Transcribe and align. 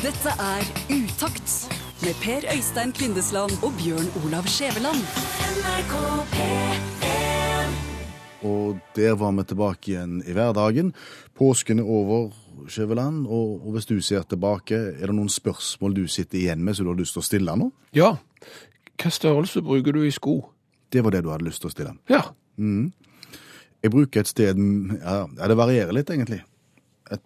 Dette 0.00 0.32
er 0.40 0.64
Utakt 0.88 1.50
med 2.00 2.14
Per 2.22 2.46
Øystein 2.54 2.92
Kvindesland 2.96 3.52
og 3.60 3.74
Bjørn 3.76 4.06
Olav 4.22 4.46
Skjæveland. 4.48 5.02
Og 8.42 8.78
der 8.96 9.12
var 9.20 9.34
vi 9.36 9.44
tilbake 9.44 9.90
igjen 9.90 10.22
i 10.24 10.32
hverdagen. 10.32 10.94
Påsken 11.36 11.78
er 11.78 11.84
over, 11.84 12.30
Skjæveland. 12.68 13.26
Og, 13.26 13.60
og 13.66 13.76
hvis 13.76 13.86
du 13.86 14.00
ser 14.00 14.22
tilbake, 14.22 14.74
er 14.74 15.06
det 15.12 15.18
noen 15.18 15.28
spørsmål 15.28 15.98
du 15.98 16.06
sitter 16.08 16.38
igjen 16.38 16.64
med 16.64 16.78
som 16.78 16.88
du 16.88 16.94
har 16.94 17.00
lyst 17.02 17.18
til 17.18 17.20
å 17.20 17.28
stille 17.28 17.56
nå? 17.60 17.68
Ja. 17.92 18.14
Hva 18.96 19.12
størrelse 19.12 19.60
bruker 19.60 19.92
du 19.92 20.06
i 20.08 20.14
sko? 20.16 20.38
Det 20.88 21.04
var 21.04 21.12
det 21.12 21.26
du 21.26 21.28
hadde 21.34 21.44
lyst 21.44 21.60
til 21.60 21.68
å 21.68 21.74
stille? 21.76 21.92
Ja. 22.08 22.24
Mm. 22.56 22.88
Jeg 23.84 23.92
bruker 23.92 24.24
et 24.24 24.32
sted 24.32 24.56
ja, 24.56 25.26
det 25.36 25.60
varierer 25.60 25.92
litt, 25.92 26.08
egentlig. 26.08 26.40
Et, 27.10 27.22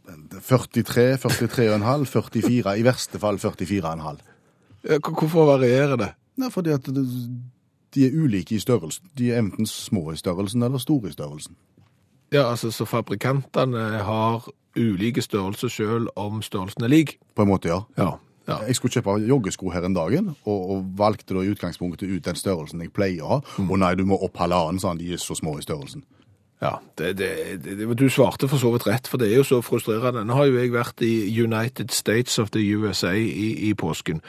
43, 0.48 1.17
43,5, 1.21 2.05
44, 2.09 2.77
i 2.79 2.85
verste 2.87 3.21
fall 3.21 3.39
44,5. 3.43 4.22
Hvorfor 5.00 5.49
varierer 5.54 5.96
det? 6.00 6.11
Nei, 6.40 6.50
fordi 6.50 6.75
at 6.75 6.89
de 7.95 8.07
er 8.07 8.17
ulike 8.17 8.57
i 8.57 8.62
størrelsen. 8.62 9.07
De 9.18 9.31
er 9.32 9.39
enten 9.43 9.67
små 9.67 10.11
i 10.12 10.18
størrelsen 10.18 10.62
eller 10.62 10.82
store 10.82 11.09
i 11.09 11.14
størrelsen. 11.14 11.57
Ja, 12.32 12.50
altså 12.50 12.71
Så 12.71 12.85
fabrikantene 12.85 14.03
har 14.03 14.49
ulike 14.76 15.23
størrelser 15.23 15.68
selv 15.68 16.09
om 16.17 16.43
størrelsen 16.43 16.85
er 16.85 16.89
lik? 16.89 17.18
På 17.37 17.43
en 17.43 17.48
måte, 17.48 17.68
ja. 17.68 17.81
ja. 17.96 18.17
Ja. 18.48 18.59
Jeg 18.67 18.76
skulle 18.76 18.93
kjøpe 18.93 19.17
joggesko 19.25 19.71
her 19.73 19.87
en 19.87 19.95
dagen, 19.96 20.35
og, 20.45 20.71
og, 20.71 20.82
valgte 20.98 21.35
da 21.35 21.40
i 21.40 21.53
utgangspunktet 21.54 22.11
ut 22.11 22.25
den 22.26 22.37
størrelsen 22.37 22.82
jeg 22.85 22.93
pleier 22.93 23.25
å 23.25 23.31
ha. 23.37 23.39
Mm. 23.57 23.71
Og 23.71 23.81
nei, 23.81 23.95
du 23.96 24.04
må 24.09 24.18
opp 24.21 24.37
halvannen, 24.37 24.81
sa 24.82 24.93
han. 24.93 25.01
De 25.01 25.14
er 25.14 25.23
så 25.23 25.37
små 25.39 25.57
i 25.59 25.64
størrelsen. 25.64 26.04
Ja, 26.64 26.79
det, 26.96 27.18
det, 27.18 27.99
Du 27.99 28.07
svarte 28.09 28.49
for 28.49 28.57
så 28.57 28.71
vidt 28.73 28.86
rett, 28.89 29.09
for 29.11 29.21
det 29.21 29.29
er 29.29 29.43
jo 29.43 29.45
så 29.45 29.59
frustrerende. 29.61 30.23
Nå 30.25 30.39
har 30.39 30.49
jo 30.49 30.57
jeg 30.57 30.73
vært 30.73 31.03
i 31.04 31.29
United 31.29 31.93
States 31.93 32.39
of 32.41 32.55
the 32.55 32.62
USA 32.73 33.12
i, 33.12 33.69
i 33.69 33.75
påsken. 33.77 34.23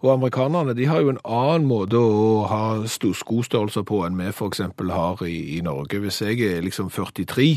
Og 0.00 0.14
amerikanerne 0.14 0.72
de 0.78 0.86
har 0.88 1.02
jo 1.04 1.12
en 1.12 1.20
annen 1.20 1.68
måte 1.68 2.00
å 2.00 2.46
ha 2.48 2.62
skostørrelser 2.88 3.84
på 3.84 4.00
enn 4.06 4.16
vi 4.16 4.30
f.eks. 4.32 4.64
har 4.96 5.26
i, 5.28 5.36
i, 5.58 5.60
Norge. 5.60 6.00
Hvis 6.00 6.22
jeg 6.24 6.40
er 6.48 6.64
liksom 6.64 6.88
43, 6.90 7.50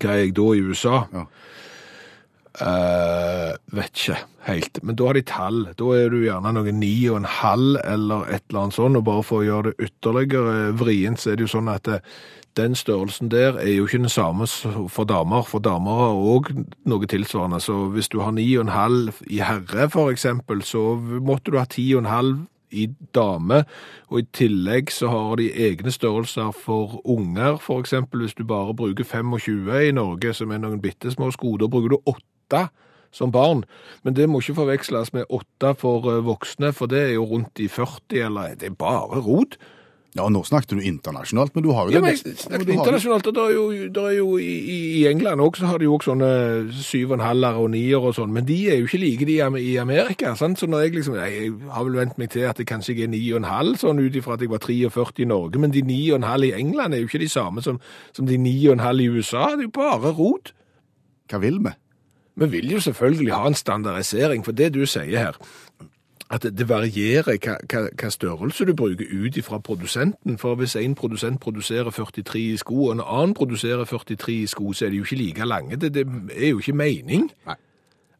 hva 0.00 0.10
er 0.10 0.24
jeg 0.24 0.34
da 0.34 0.48
i 0.50 0.64
USA? 0.66 1.04
Ja. 1.14 1.28
Uh, 2.60 3.56
vet 3.74 3.90
ikke 3.98 4.20
helt. 4.46 4.78
Men 4.82 4.94
da 4.94 5.08
har 5.08 5.18
de 5.18 5.24
tall. 5.26 5.64
Da 5.74 5.90
er 5.96 6.12
du 6.12 6.20
gjerne 6.22 6.52
noe 6.54 6.72
ni 6.76 6.94
og 7.10 7.22
en 7.22 7.28
halv 7.40 7.80
eller 7.82 8.28
et 8.30 8.44
eller 8.48 8.60
annet 8.66 8.76
sånt. 8.78 9.00
Og 9.00 9.04
bare 9.08 9.26
for 9.26 9.42
å 9.42 9.48
gjøre 9.48 9.72
det 9.72 9.88
ytterligere 9.88 10.72
vrient, 10.78 11.20
så 11.20 11.32
er 11.32 11.40
det 11.40 11.48
jo 11.48 11.54
sånn 11.56 11.72
at 11.72 11.88
det, 11.88 12.00
den 12.54 12.76
størrelsen 12.78 13.32
der 13.32 13.58
er 13.58 13.72
jo 13.72 13.88
ikke 13.88 14.04
den 14.04 14.12
samme 14.12 14.46
for 14.46 15.04
damer, 15.10 15.42
for 15.42 15.58
damer 15.58 15.98
har 15.98 16.20
òg 16.34 16.52
noe 16.86 17.06
tilsvarende. 17.10 17.58
Så 17.60 17.88
hvis 17.90 18.08
du 18.12 18.20
har 18.22 18.30
9,5 18.36 19.24
i 19.26 19.40
herre, 19.42 19.88
for 19.90 20.14
eksempel, 20.14 20.62
så 20.62 20.94
måtte 20.94 21.50
du 21.50 21.58
ha 21.58 21.66
10,5 21.66 22.46
i 22.74 22.86
dame. 23.14 23.64
Og 24.10 24.20
i 24.20 24.28
tillegg 24.34 24.92
så 24.94 25.10
har 25.10 25.36
de 25.42 25.50
egne 25.66 25.90
størrelser 25.90 26.54
for 26.54 27.00
unger, 27.04 27.58
for 27.62 27.82
eksempel 27.82 28.22
hvis 28.22 28.38
du 28.38 28.44
bare 28.46 28.74
bruker 28.74 29.04
25 29.04 29.74
i 29.88 29.90
Norge, 29.94 30.34
som 30.34 30.50
er 30.50 30.62
noen 30.62 30.82
bitte 30.82 31.10
små 31.10 31.30
sko. 31.34 31.56
Da 31.58 31.70
bruker 31.70 31.96
du 31.96 31.98
8 32.06 32.33
som 33.14 33.32
barn. 33.34 33.62
Men 34.02 34.16
det 34.18 34.26
må 34.30 34.42
ikke 34.42 34.58
forveksles 34.58 35.14
med 35.14 35.30
åtte 35.30 35.74
for 35.78 36.10
eh, 36.10 36.24
voksne, 36.26 36.74
for 36.74 36.90
det 36.90 37.06
er 37.08 37.14
jo 37.16 37.28
rundt 37.30 37.62
i 37.62 37.70
40, 37.70 38.26
eller 38.26 38.58
det 38.58 38.72
er 38.72 38.78
bare 38.78 39.22
rot. 39.22 39.58
Ja, 40.14 40.28
Nå 40.30 40.44
snakket 40.46 40.76
du 40.76 40.82
internasjonalt, 40.86 41.56
men 41.56 41.64
du 41.64 41.72
har 41.74 41.88
jo 41.88 41.96
ja, 41.96 42.00
men 42.02 42.12
jeg 42.12 42.36
snakket 42.38 42.68
internasjonalt, 42.70 43.26
og 43.26 43.34
det 43.34 43.44
er 43.48 43.54
jo, 43.56 43.64
det 43.96 44.02
er 44.06 44.12
jo 44.14 44.36
i, 44.38 44.52
i, 45.00 45.00
England 45.10 45.42
òg 45.42 45.58
så 45.58 45.66
har 45.66 45.82
de 45.82 45.88
jo 45.88 45.96
også 45.96 46.12
sånne 46.12 46.28
syv 46.86 47.10
og 47.10 47.16
en 47.16 47.24
halver 47.24 47.58
og 47.58 47.72
nier 47.72 47.98
og 47.98 48.14
sånn, 48.14 48.30
men 48.30 48.46
de 48.46 48.60
er 48.70 48.78
jo 48.78 48.86
ikke 48.86 49.00
like 49.02 49.26
de 49.26 49.40
i 49.58 49.72
Amerika. 49.82 50.36
sant? 50.38 50.62
Så 50.62 50.70
når 50.70 50.84
jeg 50.84 50.94
liksom, 51.00 51.18
jeg 51.18 51.50
har 51.74 51.88
vel 51.88 51.98
vent 51.98 52.22
meg 52.22 52.30
til 52.30 52.46
at 52.46 52.62
det 52.62 52.68
kanskje 52.70 52.94
ikke 52.94 53.08
er 53.08 53.10
ni 53.16 53.24
og 53.32 53.42
en 53.42 53.50
halv, 53.50 53.80
sånn 53.82 54.04
ut 54.04 54.14
ifra 54.20 54.38
at 54.38 54.46
jeg 54.46 54.54
var 54.54 54.62
43 54.62 55.24
i 55.26 55.30
Norge, 55.34 55.58
men 55.58 55.74
de 55.74 55.82
ni 55.82 55.98
og 56.12 56.20
en 56.20 56.30
halv 56.30 56.46
i 56.46 56.54
England 56.62 56.94
er 56.94 57.02
jo 57.02 57.10
ikke 57.10 57.24
de 57.24 57.32
samme 57.34 57.66
som, 57.66 57.82
som 58.14 58.30
de 58.30 58.38
ni 58.38 58.54
og 58.68 58.78
en 58.78 58.86
halv 58.86 59.02
i 59.02 59.10
USA. 59.10 59.48
Det 59.56 59.66
er 59.66 59.72
jo 59.72 59.78
bare 59.82 60.14
rot. 60.14 60.54
Hva 61.26 61.42
vil 61.42 61.58
vi? 61.64 61.74
Vi 62.36 62.50
vil 62.50 62.72
jo 62.72 62.80
selvfølgelig 62.80 63.32
ha 63.32 63.46
en 63.46 63.54
standardisering, 63.54 64.44
for 64.44 64.52
det 64.52 64.74
du 64.74 64.86
sier 64.86 65.18
her 65.18 65.38
at 66.32 66.46
det 66.58 66.68
varierer 66.68 67.36
hva, 67.36 67.58
hva, 67.68 67.82
hva, 67.92 68.08
størrelse 68.10 68.64
du 68.66 68.72
bruker 68.74 69.10
ut 69.12 69.36
ifra 69.36 69.58
produsenten. 69.62 70.38
For 70.40 70.56
hvis 70.58 70.76
en 70.80 70.94
produsent 70.98 71.40
produserer 71.40 71.90
43 71.90 72.40
i 72.40 72.56
sko, 72.56 72.86
og 72.86 72.94
en 72.96 73.04
annen 73.04 73.34
produserer 73.36 73.84
43 73.84 74.32
i 74.32 74.46
sko, 74.50 74.72
så 74.72 74.86
er 74.86 74.94
de 74.94 75.02
jo 75.02 75.06
ikke 75.06 75.20
like 75.20 75.46
lange. 75.46 75.76
Det, 75.76 75.92
det 75.94 76.06
er 76.34 76.48
jo 76.48 76.58
ikke 76.58 76.76
mening. 76.80 77.28
Nei. 77.46 77.58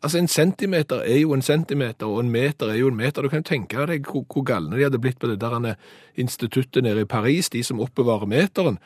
Altså, 0.05 0.19
En 0.19 0.29
centimeter 0.29 1.01
er 1.01 1.19
jo 1.19 1.33
en 1.33 1.43
centimeter, 1.43 2.07
og 2.07 2.21
en 2.21 2.31
meter 2.31 2.67
er 2.67 2.77
jo 2.77 2.89
en 2.89 2.97
meter. 2.97 3.23
Du 3.23 3.29
kan 3.29 3.41
jo 3.41 3.49
tenke 3.49 3.87
deg 3.89 4.05
hvor, 4.05 4.27
hvor 4.29 4.45
galne 4.45 4.77
de 4.77 4.85
hadde 4.85 5.01
blitt 5.01 5.19
på 5.19 5.31
det 5.31 5.41
der 5.41 5.75
instituttet 6.15 6.85
nede 6.85 7.01
i 7.01 7.09
Paris, 7.09 7.49
de 7.51 7.63
som 7.65 7.81
oppbevarer 7.81 8.27
meteren. 8.27 8.79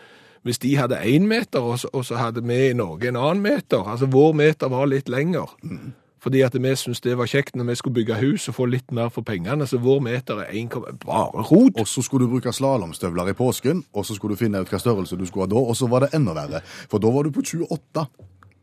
Hvis 0.48 0.62
de 0.64 0.74
hadde 0.78 0.96
én 1.04 1.26
meter, 1.28 1.60
og 1.60 1.78
så, 1.82 1.90
og 1.92 2.06
så, 2.08 2.16
hadde 2.16 2.40
vi 2.40 2.70
i 2.70 2.76
Norge 2.76 3.10
en 3.10 3.20
annen 3.20 3.42
meter. 3.44 3.84
Altså, 3.84 4.08
Vår 4.08 4.32
meter 4.32 4.70
var 4.72 4.88
litt 4.88 5.10
lenger. 5.12 5.52
Mm. 5.62 5.92
Fordi 6.24 6.40
at 6.42 6.56
vi 6.56 6.72
syntes 6.76 7.00
det 7.04 7.14
var 7.18 7.28
kjekt 7.30 7.54
når 7.56 7.68
vi 7.68 7.74
skulle 7.78 7.94
bygge 8.00 8.16
hus 8.18 8.48
og 8.50 8.56
få 8.56 8.66
litt 8.66 8.90
mer 8.94 9.10
for 9.14 9.26
pengene. 9.26 9.66
Så 9.68 9.78
vår 9.82 10.00
meter 10.02 10.42
er 10.42 10.50
1, 10.50 10.74
bare 11.04 11.44
rot. 11.46 11.78
Og 11.78 11.86
så 11.86 12.02
skulle 12.02 12.26
du 12.26 12.32
bruke 12.32 12.52
slalåmstøvler 12.52 13.30
i 13.30 13.36
påsken, 13.38 13.84
og 13.92 14.06
så 14.06 14.16
skulle 14.16 14.34
du 14.34 14.40
finne 14.40 14.62
ut 14.62 14.72
hva 14.72 14.80
størrelse 14.82 15.18
du 15.18 15.26
skulle 15.28 15.46
ha 15.46 15.52
da, 15.52 15.62
og 15.62 15.76
så 15.78 15.88
var 15.90 16.06
det 16.06 16.14
enda 16.18 16.34
verre. 16.36 16.62
For 16.90 17.02
da 17.02 17.12
var 17.14 17.28
du 17.28 17.34
på 17.34 17.44
28, 17.46 18.06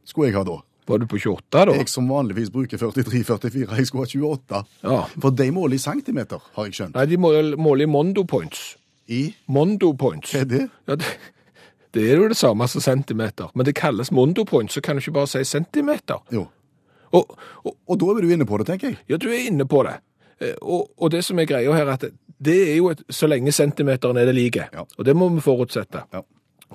skulle 0.03 0.31
jeg 0.31 0.39
ha 0.39 0.43
da. 0.47 0.59
Var 0.85 1.01
du 1.01 1.07
på 1.09 1.17
28 1.17 1.65
da? 1.71 1.77
Jeg 1.79 1.89
som 1.89 2.09
vanligvis 2.11 2.51
bruker 2.53 2.81
43-44, 2.81 3.77
jeg 3.79 3.87
skulle 3.87 4.05
ha 4.05 4.11
28. 4.11 4.63
Ja. 4.83 4.99
For 5.15 5.33
de 5.33 5.47
måler 5.55 5.79
i 5.79 5.81
centimeter, 5.81 6.43
har 6.57 6.67
jeg 6.67 6.77
skjønt. 6.77 6.99
Nei, 6.99 7.07
de 7.09 7.21
måler 7.21 7.87
i 7.87 7.89
mondo 7.89 8.25
points. 8.29 8.75
I? 9.07 9.29
Mondo 9.47 9.93
points. 9.97 10.33
Hva 10.33 10.43
er 10.43 10.51
det? 10.51 10.67
Ja, 10.89 10.99
det... 10.99 11.15
Det 11.95 12.03
er 12.11 12.19
jo 12.19 12.27
det 12.27 12.35
samme 12.35 12.67
som 12.67 12.83
centimeter, 12.83 13.47
men 13.55 13.65
det 13.65 13.75
kalles 13.77 14.11
mondo 14.11 14.43
points, 14.45 14.75
så 14.75 14.81
kan 14.83 14.97
du 14.97 15.03
ikke 15.03 15.15
bare 15.15 15.31
si 15.31 15.43
centimeter. 15.47 16.19
Jo. 16.33 16.47
Og, 17.15 17.37
og, 17.63 17.75
og, 17.87 17.99
da 18.01 18.09
er 18.11 18.25
du 18.25 18.33
inne 18.35 18.47
på 18.47 18.59
det, 18.59 18.67
tenker 18.67 18.91
jeg. 18.91 18.97
Ja, 19.07 19.19
du 19.21 19.29
er 19.31 19.47
inne 19.47 19.67
på 19.69 19.83
det. 19.87 19.93
Eh, 20.43 20.57
og, 20.61 20.89
og 20.97 21.11
det 21.13 21.23
som 21.23 21.39
er 21.39 21.47
greia 21.47 21.71
her, 21.71 21.93
at 21.93 22.03
det 22.45 22.57
er 22.65 22.75
jo 22.75 22.89
et, 22.91 23.03
så 23.09 23.29
lenge 23.31 23.53
centimeteren 23.55 24.19
er 24.19 24.27
det 24.27 24.35
like. 24.35 24.67
Ja. 24.73 24.83
Og 24.83 25.07
det 25.07 25.15
må 25.15 25.29
vi 25.31 25.43
forutsette. 25.45 26.03
Ja. 26.11 26.25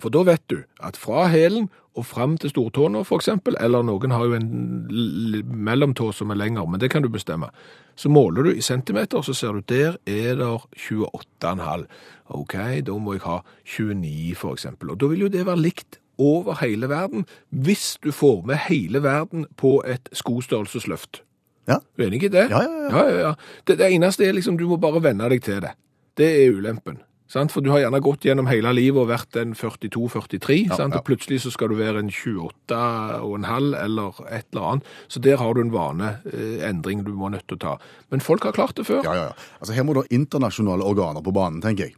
For 0.00 0.12
da 0.12 0.24
vet 0.26 0.42
du 0.50 0.62
at 0.82 0.98
fra 0.98 1.28
hælen 1.30 1.68
og 1.98 2.06
fram 2.06 2.36
til 2.38 2.52
stortåna 2.52 3.02
eksempel, 3.02 3.56
eller 3.60 3.82
noen 3.82 4.12
har 4.14 4.24
jo 4.24 4.36
en 4.38 5.44
mellomtå 5.44 6.12
som 6.14 6.30
er 6.30 6.38
lengre, 6.38 6.66
men 6.70 6.80
det 6.80 6.90
kan 6.90 7.02
du 7.02 7.08
bestemme, 7.08 7.50
så 7.96 8.08
måler 8.08 8.42
du 8.42 8.50
i 8.52 8.62
centimeter, 8.62 9.22
så 9.22 9.34
ser 9.34 9.52
du 9.52 9.60
der 9.60 9.98
er 10.06 10.36
det 10.38 10.46
28,5. 10.46 11.86
OK, 12.28 12.54
da 12.86 12.98
må 12.98 13.16
jeg 13.16 13.24
ha 13.26 13.40
29 13.64 14.36
for 14.38 14.54
eksempel. 14.54 14.90
Og 14.90 15.00
da 15.00 15.10
vil 15.10 15.26
jo 15.26 15.32
det 15.32 15.46
være 15.46 15.60
likt 15.60 16.00
over 16.20 16.58
hele 16.60 16.88
verden 16.88 17.24
hvis 17.48 17.98
du 18.04 18.12
får 18.12 18.44
med 18.46 18.60
hele 18.68 19.02
verden 19.02 19.46
på 19.56 19.82
et 19.86 20.08
skostørrelsesløft. 20.12 21.22
Ja. 21.68 21.80
Du 21.96 22.02
er 22.02 22.08
enig 22.08 22.24
i 22.24 22.32
det? 22.32 22.48
Ja, 22.50 22.62
ja, 22.62 22.82
ja. 22.86 22.90
ja, 22.96 23.18
ja 23.18 23.34
det, 23.66 23.78
det, 23.78 23.92
eneste 23.92 24.26
er 24.26 24.32
liksom 24.36 24.58
du 24.58 24.66
må 24.68 24.76
bare 24.80 25.02
venne 25.02 25.28
deg 25.32 25.42
til 25.44 25.60
det. 25.64 25.74
Det 26.16 26.30
er 26.44 26.56
ulempen. 26.56 27.00
Sant? 27.30 27.52
For 27.54 27.62
du 27.62 27.70
har 27.70 27.84
gjerne 27.84 28.00
gått 28.02 28.24
gjennom 28.26 28.48
hele 28.50 28.72
livet 28.74 29.04
og 29.04 29.10
vært 29.12 29.36
en 29.38 29.52
42-43, 29.54 30.56
ja, 30.66 30.78
og 30.88 31.04
plutselig 31.06 31.44
så 31.44 31.52
skal 31.54 31.70
du 31.70 31.76
være 31.78 32.02
en 32.02 32.10
28,5 32.10 33.68
eller 33.78 34.18
et 34.26 34.48
eller 34.50 34.66
annet. 34.72 34.90
Så 35.06 35.22
der 35.22 35.38
har 35.38 35.54
du 35.54 35.62
en 35.62 35.70
vaneendring 35.74 37.04
du 37.06 37.12
må 37.14 37.30
nødt 37.30 37.46
til 37.46 37.60
å 37.60 37.62
ta. 37.62 37.76
Men 38.10 38.24
folk 38.24 38.48
har 38.48 38.56
klart 38.56 38.74
det 38.80 38.88
før. 38.88 39.04
Ja, 39.06 39.14
ja, 39.14 39.28
ja. 39.30 39.52
Altså 39.60 39.76
Her 39.76 39.86
må 39.86 39.94
ha 40.00 40.06
internasjonale 40.10 40.86
organer 40.86 41.22
på 41.22 41.34
banen, 41.36 41.62
tenker 41.62 41.88
jeg. 41.88 41.96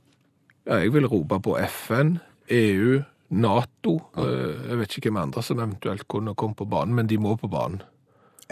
Ja, 0.69 0.83
jeg 0.85 0.93
vil 0.95 1.09
rope 1.11 1.41
på 1.43 1.57
FN, 1.65 2.19
EU, 2.53 3.01
Nato. 3.33 3.97
Ja. 4.13 4.29
jeg 4.69 4.83
vet 4.83 4.99
ikke 4.99 5.09
hvem 5.09 5.23
andre 5.25 5.43
som 5.43 5.63
eventuelt 5.65 6.05
kunne 6.13 6.37
komme 6.37 6.59
på 6.59 6.69
banen, 6.69 6.95
men 6.99 7.09
de 7.09 7.17
må 7.17 7.39
på 7.41 7.49
banen. 7.51 7.81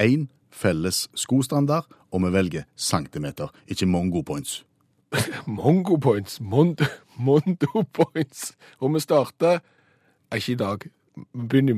Én 0.01 0.31
felles 0.51 1.05
skostandard, 1.15 1.87
og 2.11 2.25
vi 2.25 2.33
velger 2.35 2.67
centimeter, 2.75 3.53
ikke 3.69 3.87
mongo 3.87 4.25
points. 4.27 4.63
mongo 5.47 5.97
points? 5.97 6.41
Mondo, 6.41 6.85
mondo 7.17 7.85
points. 7.93 8.55
Og 8.79 8.95
vi 8.95 9.01
starter 9.01 9.59
ikke 10.35 10.53
i 10.53 10.59
dag, 10.61 10.87
vi 11.17 11.47
begynner 11.49 11.75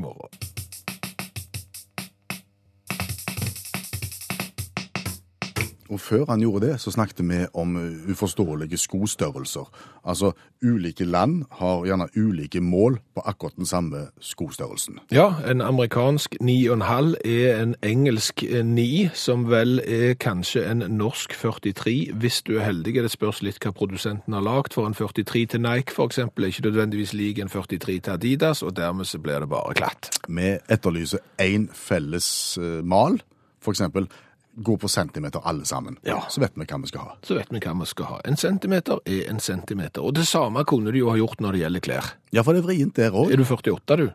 Og 5.93 6.01
før 6.01 6.25
han 6.29 6.41
gjorde 6.41 6.67
det, 6.67 6.81
så 6.81 6.91
snakket 6.91 7.21
vi 7.29 7.39
om 7.55 7.77
uforståelige 8.09 8.79
skostørrelser. 8.81 9.69
Altså, 10.09 10.33
ulike 10.65 11.05
land 11.05 11.45
har 11.51 11.85
gjerne 11.85 12.09
ulike 12.17 12.61
mål 12.61 12.97
på 13.15 13.21
akkurat 13.27 13.57
den 13.57 13.67
samme 13.67 14.07
skostørrelsen. 14.21 14.99
Ja, 15.13 15.35
en 15.51 15.61
amerikansk 15.61 16.37
9,5 16.41 17.15
er 17.25 17.63
en 17.63 17.75
engelsk 17.83 18.45
9, 18.65 19.11
som 19.15 19.51
vel 19.51 19.83
er 19.85 20.15
kanskje 20.15 20.65
en 20.71 20.85
norsk 20.89 21.37
43, 21.43 22.13
hvis 22.13 22.43
du 22.43 22.57
er 22.57 22.65
heldig. 22.71 22.95
Det 23.03 23.13
spørs 23.13 23.43
litt 23.45 23.61
hva 23.61 23.75
produsenten 23.77 24.33
har 24.33 24.47
lagd. 24.47 24.73
For 24.73 24.89
en 24.89 24.97
43 24.97 25.47
til 25.47 25.61
Nike 25.61 25.93
f.eks. 25.93 26.19
er 26.19 26.49
ikke 26.49 26.69
nødvendigvis 26.71 27.13
lik 27.13 27.39
en 27.39 27.53
43 27.53 27.99
til 28.01 28.11
Adidas, 28.17 28.63
og 28.63 28.77
dermed 28.77 29.05
så 29.05 29.21
blir 29.21 29.45
det 29.45 29.53
bare 29.53 29.77
klatt. 29.77 30.09
Vi 30.29 30.57
etterlyser 30.73 31.21
én 31.43 31.69
felles 31.77 32.59
uh, 32.59 32.81
mal. 32.85 33.21
Eksempel 33.69 34.09
gå 34.55 34.77
på 34.77 34.89
centimeter 34.89 35.41
alle 35.45 35.65
sammen. 35.65 35.97
Ja. 36.03 36.23
Så 36.31 36.43
vet 36.43 36.57
vi 36.57 36.67
hva 36.67 36.81
vi 36.83 36.91
skal 36.91 37.07
ha. 37.07 37.15
Så 37.25 37.37
vet 37.39 37.53
vi 37.53 37.63
hva 37.63 37.73
vi 37.79 37.89
skal 37.89 38.11
ha. 38.11 38.19
En 38.29 38.37
centimeter 38.37 39.01
er 39.09 39.31
en 39.31 39.41
centimeter. 39.41 40.03
Og 40.05 40.15
det 40.19 40.27
samme 40.29 40.65
kunne 40.69 40.93
de 40.93 41.03
jo 41.03 41.11
ha 41.13 41.17
gjort 41.21 41.41
når 41.41 41.57
det 41.57 41.65
gjelder 41.65 41.87
klær. 41.89 42.13
Ja, 42.33 42.45
for 42.45 42.53
det 42.53 42.63
er 42.63 42.69
vrient 42.69 42.97
der 42.99 43.17
òg. 43.17 43.33
Er 43.33 43.41
du 43.41 43.47
48, 43.49 43.97
du? 43.97 44.07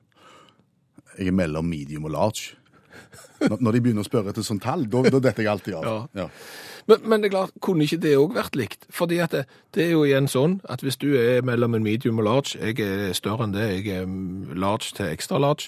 Jeg 1.17 1.31
er 1.31 1.35
mellom 1.35 1.65
medium 1.65 2.05
og 2.05 2.13
large. 2.13 2.55
Når 3.37 3.75
de 3.75 3.81
begynner 3.81 4.01
å 4.01 4.07
spørre 4.07 4.33
etter 4.33 4.45
sånn 4.45 4.61
tall, 4.61 4.87
da, 4.89 5.03
da 5.09 5.19
detter 5.21 5.45
jeg 5.45 5.51
alltid 5.51 5.77
av. 5.77 5.85
Ja. 5.85 6.25
Ja. 6.25 6.27
Men, 6.87 7.03
men 7.03 7.21
det 7.21 7.29
er 7.29 7.33
klart, 7.35 7.55
kunne 7.63 7.83
ikke 7.83 7.99
det 8.01 8.13
òg 8.17 8.35
vært 8.37 8.57
likt? 8.57 8.87
Fordi 8.93 9.19
at 9.23 9.33
det, 9.35 9.43
det 9.75 9.83
er 9.85 9.91
jo 9.91 10.05
igjen 10.07 10.29
sånn 10.31 10.57
at 10.71 10.83
hvis 10.85 10.97
du 11.01 11.09
er 11.19 11.45
mellom 11.45 11.75
en 11.75 11.85
medium 11.85 12.21
og 12.21 12.27
large, 12.29 12.57
jeg 12.61 12.79
er 12.81 13.15
større 13.17 13.45
enn 13.45 13.55
det, 13.55 13.67
jeg 13.75 14.01
er 14.01 14.07
mm, 14.07 14.53
large 14.57 14.95
til 14.97 15.09
extra 15.11 15.41
large, 15.43 15.67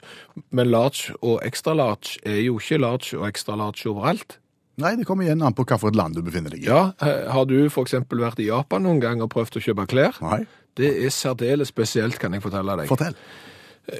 men 0.56 0.72
large 0.72 1.13
og 1.19 1.42
extra 1.45 1.75
large 1.75 2.22
er 2.24 2.39
jo 2.45 2.57
ikke 2.62 2.80
large 2.80 3.19
og 3.19 3.27
extra 3.27 3.57
large 3.60 3.83
overalt. 3.92 4.39
Nei, 4.80 4.94
det 4.96 5.06
kommer 5.08 5.26
igjen 5.28 5.42
an 5.44 5.54
på 5.58 5.66
hvilket 5.68 5.98
land 6.00 6.16
du 6.16 6.22
befinner 6.24 6.54
deg 6.54 6.64
i. 6.64 6.70
Ja, 6.70 6.94
eh, 7.04 7.26
har 7.34 7.46
du 7.50 7.58
for 7.74 7.84
eksempel 7.88 8.22
vært 8.24 8.40
i 8.40 8.48
Japan 8.48 8.86
noen 8.88 9.02
gang 9.04 9.22
og 9.22 9.31
prøvd 9.34 9.60
å 9.60 9.64
kjøpe 9.66 9.88
klær? 9.92 10.20
Nei, 10.24 10.46
Det 10.80 10.90
er 11.04 11.10
særdeles 11.12 11.68
spesielt, 11.74 12.20
kan 12.20 12.31
jeg 12.31 12.42
fortelle 12.42 12.78
deg. 12.78 12.88
fortell. 12.88 13.16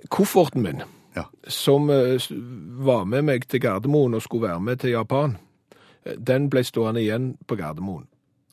Kofferten 0.10 0.62
min, 0.62 0.84
Ja. 1.16 1.26
som 1.48 1.90
eh, 1.90 2.18
var 2.80 3.06
med 3.06 3.26
meg 3.26 3.48
til 3.48 3.60
Gardermoen 3.60 4.14
og 4.16 4.22
skulle 4.22 4.48
være 4.48 4.62
med 4.62 4.80
til 4.80 4.92
Japan, 4.92 5.38
eh, 6.06 6.16
den 6.16 6.48
ble 6.50 6.62
stående 6.64 7.02
igjen 7.02 7.38
på 7.48 7.58
Gardermoen. 7.58 8.06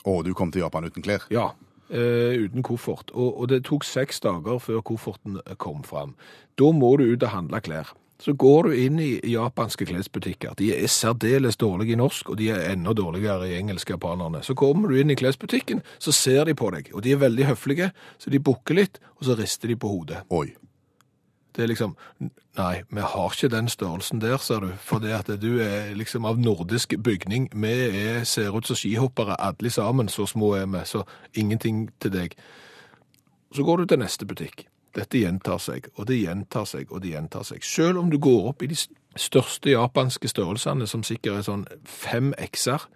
Og 0.07 0.25
du 0.25 0.35
kom 0.35 0.51
til 0.51 0.63
Japan 0.63 0.85
uten 0.85 1.03
klær? 1.03 1.23
Ja, 1.31 1.51
Uh, 1.89 2.35
uten 2.49 2.65
koffert. 2.65 3.13
Og, 3.15 3.41
og 3.41 3.49
det 3.49 3.61
tok 3.63 3.85
seks 3.85 4.19
dager 4.19 4.59
før 4.59 4.81
kofferten 4.83 5.37
kom 5.57 5.85
fram. 5.87 6.17
Da 6.59 6.73
må 6.75 6.97
du 6.99 7.05
ut 7.13 7.23
og 7.23 7.29
handle 7.31 7.61
klær. 7.63 7.93
Så 8.19 8.33
går 8.33 8.63
du 8.63 8.77
inn 8.81 9.01
i 9.01 9.21
japanske 9.29 9.87
klesbutikker. 9.87 10.55
De 10.57 10.71
er 10.73 10.89
særdeles 10.89 11.59
dårlige 11.61 11.93
i 11.93 11.99
norsk, 12.01 12.31
og 12.33 12.39
de 12.41 12.49
er 12.55 12.71
enda 12.73 12.95
dårligere 12.97 13.51
i 13.51 13.59
engelsk 13.59 13.91
japanerne. 13.93 14.41
Så 14.43 14.57
kommer 14.57 14.89
du 14.89 15.01
inn 15.01 15.13
i 15.13 15.19
klesbutikken, 15.19 15.83
så 15.99 16.13
ser 16.17 16.45
de 16.49 16.55
på 16.57 16.71
deg, 16.73 16.89
og 16.95 17.05
de 17.05 17.13
er 17.13 17.21
veldig 17.21 17.51
høflige, 17.53 17.91
så 18.19 18.33
de 18.33 18.41
bukker 18.41 18.81
litt, 18.81 19.03
og 19.19 19.29
så 19.29 19.37
rister 19.37 19.69
de 19.69 19.77
på 19.77 19.91
hodet. 19.93 20.25
Oi. 20.33 20.49
Det 21.57 21.65
er 21.65 21.73
liksom 21.73 21.97
Nei, 22.57 22.83
vi 22.89 23.01
har 23.05 23.33
ikke 23.35 23.51
den 23.53 23.67
størrelsen 23.69 24.21
der, 24.21 24.39
ser 24.41 24.63
du. 24.65 24.71
For 24.81 25.01
det 25.01 25.13
at 25.13 25.29
du 25.41 25.59
er 25.61 25.91
liksom 25.93 26.25
av 26.25 26.39
nordisk 26.41 26.95
bygning. 27.05 27.51
Vi 27.53 27.73
er, 27.85 28.23
ser 28.25 28.57
ut 28.57 28.65
som 28.65 28.79
skihoppere 28.81 29.37
alle 29.37 29.71
sammen, 29.71 30.09
så 30.09 30.25
små 30.27 30.55
er 30.57 30.65
vi. 30.73 30.81
Så 30.89 31.03
ingenting 31.35 31.91
til 32.01 32.15
deg. 32.15 32.39
Så 33.53 33.63
går 33.63 33.77
du 33.77 33.85
til 33.85 34.01
neste 34.01 34.25
butikk. 34.25 34.65
Dette 34.97 35.21
gjentar 35.21 35.61
seg, 35.61 35.91
og 35.97 36.07
det 36.09 36.21
gjentar 36.23 36.65
seg, 36.69 36.93
og 36.93 37.03
det 37.05 37.13
gjentar 37.13 37.45
seg. 37.45 37.65
Selv 37.65 38.01
om 38.01 38.11
du 38.11 38.19
går 38.23 38.49
opp 38.53 38.63
i 38.65 38.71
de 38.71 38.79
største 39.17 39.71
japanske 39.75 40.29
størrelsene, 40.29 40.89
som 40.89 41.05
sikkert 41.05 41.41
er 41.41 41.47
sånn 41.49 41.67
fem 41.85 42.33
x-er, 42.49 42.87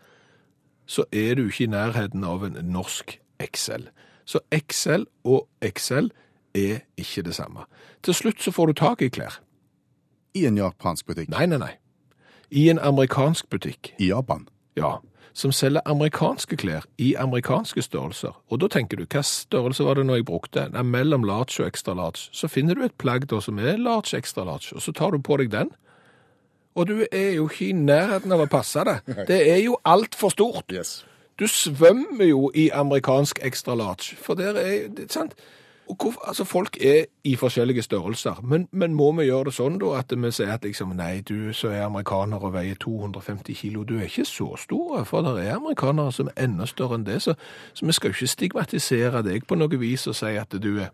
så 0.91 1.05
er 1.13 1.37
du 1.39 1.47
ikke 1.47 1.69
i 1.69 1.71
nærheten 1.71 2.25
av 2.27 2.47
en 2.47 2.57
norsk 2.73 3.19
XL. 3.41 3.87
Så 4.25 4.41
XL 4.55 5.07
og 5.29 5.47
XL 5.63 6.11
er 6.57 6.81
ikke 6.99 7.23
det 7.27 7.37
samme. 7.37 7.67
Til 8.03 8.17
slutt 8.17 8.43
så 8.43 8.53
får 8.55 8.67
du 8.67 8.81
tak 8.81 9.03
i 9.03 9.11
klær. 9.13 9.41
I 10.35 10.47
en 10.47 10.59
japansk 10.59 11.07
butikk. 11.07 11.31
Nei, 11.31 11.47
nei, 11.51 11.61
nei. 11.63 11.75
I 12.51 12.69
en 12.71 12.81
amerikansk 12.83 13.51
butikk, 13.51 13.93
I 13.99 14.11
Japan. 14.11 14.49
Ja, 14.81 14.97
som 15.37 15.53
selger 15.55 15.85
amerikanske 15.87 16.57
klær 16.59 16.87
i 16.99 17.13
amerikanske 17.19 17.83
størrelser. 17.83 18.35
Og 18.51 18.61
da 18.63 18.69
tenker 18.73 18.99
du, 18.99 19.07
hva 19.07 19.23
størrelse 19.27 19.87
var 19.87 19.99
det 20.01 20.07
nå 20.09 20.19
jeg 20.19 20.27
brukte? 20.29 20.67
Nei, 20.75 20.83
mellom 20.87 21.25
large 21.27 21.63
og 21.63 21.69
extra 21.69 21.95
large. 21.95 22.29
Så 22.33 22.51
finner 22.51 22.75
du 22.75 22.85
et 22.87 22.97
plagg 22.99 23.29
da 23.31 23.41
som 23.45 23.61
er 23.63 23.79
large, 23.79 24.17
extra 24.17 24.45
large, 24.45 24.75
og 24.75 24.83
så 24.83 24.95
tar 24.97 25.15
du 25.15 25.23
på 25.23 25.39
deg 25.41 25.53
den. 25.55 25.71
Og 26.79 26.87
du 26.87 26.97
er 27.13 27.35
jo 27.37 27.49
ikke 27.51 27.71
i 27.71 27.77
nærheten 27.77 28.33
av 28.33 28.45
å 28.45 28.51
passe 28.51 28.83
det. 28.87 29.01
Det 29.29 29.41
er 29.51 29.63
jo 29.63 29.79
alt 29.85 30.15
for 30.19 30.33
stort. 30.35 30.71
Yes. 30.73 31.01
Du 31.41 31.47
svømmer 31.51 32.29
jo 32.29 32.51
i 32.55 32.69
amerikansk 32.75 33.41
extra 33.43 33.75
large, 33.75 34.17
for 34.17 34.39
der 34.39 34.59
er 34.61 34.89
det, 34.89 35.11
sant? 35.13 35.35
Hvorfor, 35.91 36.29
altså 36.29 36.45
Folk 36.45 36.77
er 36.81 37.05
i 37.25 37.37
forskjellige 37.37 37.83
størrelser, 37.83 38.41
men, 38.43 38.69
men 38.73 38.95
må 38.95 39.13
vi 39.13 39.27
gjøre 39.27 39.49
det 39.49 39.55
sånn 39.57 39.79
da 39.81 39.97
at 39.99 40.13
vi 40.17 40.31
sier 40.31 40.53
at 40.55 40.65
liksom, 40.65 40.95
nei, 40.97 41.21
du 41.27 41.53
så 41.57 41.73
er 41.75 41.87
amerikaner 41.87 42.43
og 42.43 42.55
veier 42.55 42.79
250 42.81 43.59
kilo, 43.59 43.85
du 43.85 43.97
er 43.99 44.07
ikke 44.07 44.25
så 44.29 44.53
stor, 44.61 45.05
for 45.05 45.27
det 45.27 45.47
er 45.47 45.57
amerikanere 45.57 46.13
som 46.13 46.31
er 46.31 46.45
enda 46.47 46.69
større 46.71 47.01
enn 47.01 47.07
det, 47.09 47.21
så, 47.25 47.35
så 47.75 47.87
vi 47.87 47.97
skal 47.97 48.13
jo 48.13 48.19
ikke 48.19 48.35
stigmatisere 48.35 49.23
deg 49.27 49.47
på 49.47 49.59
noe 49.59 49.81
vis 49.81 50.07
og 50.07 50.19
si 50.21 50.35
at 50.39 50.55
du 50.63 50.77
er 50.79 50.93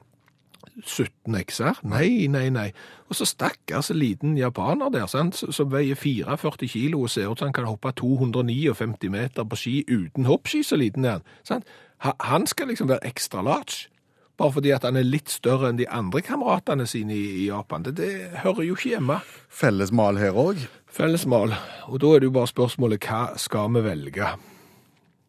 17 0.85 1.35
x-er. 1.41 1.79
Nei, 1.83 2.27
nei, 2.27 2.49
nei. 2.53 2.71
Og 3.09 3.17
så 3.17 3.25
stakkars 3.25 3.91
liten 3.95 4.37
japaner 4.39 4.91
der, 4.93 5.07
sant, 5.07 5.37
som 5.37 5.53
som 5.53 5.73
veier 5.73 5.97
44 5.97 6.69
kilo 6.69 7.03
og 7.07 7.11
ser 7.11 7.31
ut 7.31 7.39
som 7.39 7.49
han 7.49 7.57
kan 7.57 7.69
hoppe 7.69 7.93
259 7.97 9.11
meter 9.11 9.45
på 9.45 9.57
ski 9.57 9.85
uten 9.89 10.27
hoppski, 10.27 10.63
så 10.63 10.77
liten 10.77 11.05
er 11.05 11.19
han. 11.19 11.29
Sant? 11.45 11.65
Han 12.01 12.47
skal 12.47 12.69
liksom 12.69 12.89
være 12.89 13.07
ekstra 13.07 13.43
large, 13.43 13.89
bare 14.37 14.53
fordi 14.53 14.71
at 14.77 14.83
han 14.85 14.97
er 15.01 15.07
litt 15.07 15.31
større 15.33 15.71
enn 15.71 15.79
de 15.79 15.87
andre 15.89 16.21
kameratene 16.23 16.87
sine 16.87 17.15
i, 17.17 17.47
Japan. 17.49 17.83
Det, 17.87 17.95
det 17.97 18.11
hører 18.43 18.67
jo 18.67 18.75
ikke 18.77 18.91
hjemme. 18.97 19.21
Felles 19.49 19.93
mal 19.93 20.19
her 20.21 20.37
òg. 20.37 20.61
Felles 20.93 21.27
mal. 21.27 21.55
Og 21.89 22.01
da 22.03 22.15
er 22.17 22.21
det 22.21 22.29
jo 22.31 22.35
bare 22.37 22.51
spørsmålet, 22.51 23.05
hva 23.09 23.23
skal 23.41 23.73
vi 23.77 23.83
velge? 23.87 24.29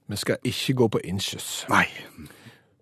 Vi 0.08 0.16
skal 0.20 0.38
ikke 0.48 0.74
gå 0.82 0.88
på 0.96 1.00
inches. 1.04 1.66
Nei. 1.70 1.86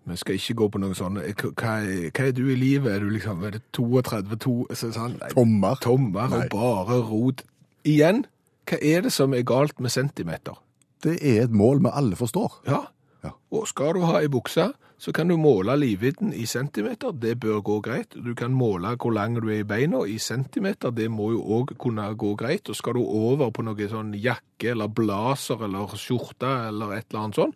Vi 0.05 0.15
skal 0.21 0.37
ikke 0.37 0.53
gå 0.59 0.67
på 0.69 0.77
noe 0.83 0.93
sånn 0.93 1.15
Hva, 1.17 1.49
hva 1.57 1.75
er- 1.81 2.11
er 2.27 2.31
du 2.37 2.43
i 2.53 2.55
livet? 2.55 2.91
Er 2.93 2.99
du 2.99 3.09
liksom 3.09 3.43
er 3.43 3.55
det 3.55 3.61
32 3.73 4.35
to, 4.37 4.67
sånn, 4.77 5.17
nei, 5.19 5.29
Tommer. 5.33 5.75
Tommer 5.81 6.29
Nei. 6.29 6.43
og 6.45 6.49
bare 6.53 6.99
rot. 7.09 7.41
Igjen, 7.85 8.25
hva 8.69 8.77
er 8.81 9.01
det 9.01 9.11
som 9.13 9.33
er 9.33 9.41
galt 9.41 9.79
med 9.79 9.89
centimeter? 9.91 10.53
Det 11.01 11.17
er 11.21 11.43
et 11.43 11.51
mål 11.51 11.81
vi 11.81 11.89
alle 11.93 12.15
forstår. 12.15 12.61
Ja. 12.67 12.83
Ja. 13.23 13.31
Og 13.51 13.67
skal 13.67 13.93
du 13.97 14.01
ha 14.05 14.19
ei 14.21 14.27
bukse, 14.29 14.71
så 15.05 15.11
kan 15.13 15.29
du 15.29 15.35
måle 15.37 15.75
livvidden 15.77 16.31
i 16.33 16.47
centimeter. 16.49 17.11
Det 17.13 17.35
bør 17.37 17.59
gå 17.61 17.75
greit. 17.85 18.15
Du 18.25 18.31
kan 18.33 18.55
måle 18.57 18.95
hvor 18.97 19.13
lang 19.13 19.35
du 19.37 19.51
er 19.53 19.59
i 19.61 19.67
beina 19.67 19.99
i 20.09 20.15
centimeter. 20.17 20.89
Det 20.89 21.11
må 21.13 21.27
jo 21.35 21.43
òg 21.59 21.75
kunne 21.77 22.07
gå 22.17 22.31
greit. 22.39 22.71
Og 22.73 22.79
skal 22.79 22.97
du 22.97 23.03
over 23.03 23.51
på 23.53 23.61
noe 23.67 23.89
sånn 23.91 24.15
jakke 24.17 24.71
eller 24.73 24.89
blazer 24.89 25.61
eller 25.67 25.93
skjorte 25.93 26.49
eller 26.71 26.95
et 26.97 27.05
eller 27.11 27.21
annet 27.21 27.37
sånn, 27.37 27.53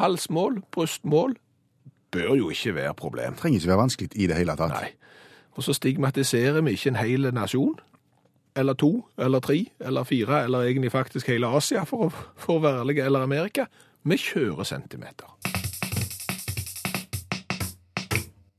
halsmål, 0.00 0.62
brystmål, 0.72 1.36
bør 2.08 2.32
jo 2.40 2.48
ikke 2.56 2.74
være 2.78 2.96
problem. 2.96 3.36
Det 3.36 3.44
trenger 3.44 3.60
ikke 3.60 3.72
være 3.74 3.82
vanskelig 3.84 4.10
i 4.16 4.32
det 4.32 4.40
hele 4.40 4.56
tatt. 4.56 4.72
Nei. 4.72 5.20
Og 5.60 5.68
så 5.68 5.76
stigmatiserer 5.76 6.64
vi 6.64 6.72
ikke 6.78 6.94
en 6.94 7.02
hel 7.02 7.32
nasjon, 7.36 7.76
eller 8.56 8.80
to, 8.80 8.94
eller 9.20 9.44
tre, 9.44 9.60
eller 9.76 10.08
fire, 10.08 10.44
eller 10.48 10.72
egentlig 10.72 10.96
faktisk 10.96 11.28
hele 11.28 11.52
Asia, 11.52 11.84
for 11.84 12.08
å, 12.08 12.12
for 12.38 12.56
å 12.56 12.64
være 12.64 12.86
ærlig, 12.86 13.00
eller 13.04 13.28
Amerika. 13.28 13.68
Vi 14.08 14.16
kjører 14.24 14.64
centimeter. 14.64 15.57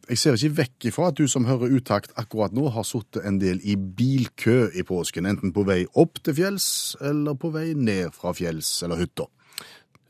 Jeg 0.10 0.18
ser 0.18 0.34
ikke 0.34 0.58
vekk 0.58 0.86
ifra 0.90 1.08
at 1.12 1.20
du 1.20 1.28
som 1.30 1.46
hører 1.46 1.70
utakt 1.78 2.16
akkurat 2.18 2.54
nå, 2.58 2.64
har 2.74 2.86
sittet 2.88 3.28
en 3.30 3.36
del 3.38 3.60
i 3.62 3.76
bilkø 3.78 4.72
i 4.74 4.82
påsken, 4.82 5.28
enten 5.30 5.54
på 5.54 5.62
vei 5.68 5.84
opp 6.02 6.18
til 6.26 6.34
fjells, 6.40 6.70
eller 7.06 7.38
på 7.38 7.52
vei 7.54 7.76
ned 7.78 8.16
fra 8.18 8.34
fjells 8.34 8.72
eller 8.88 9.04
hytta. 9.04 9.28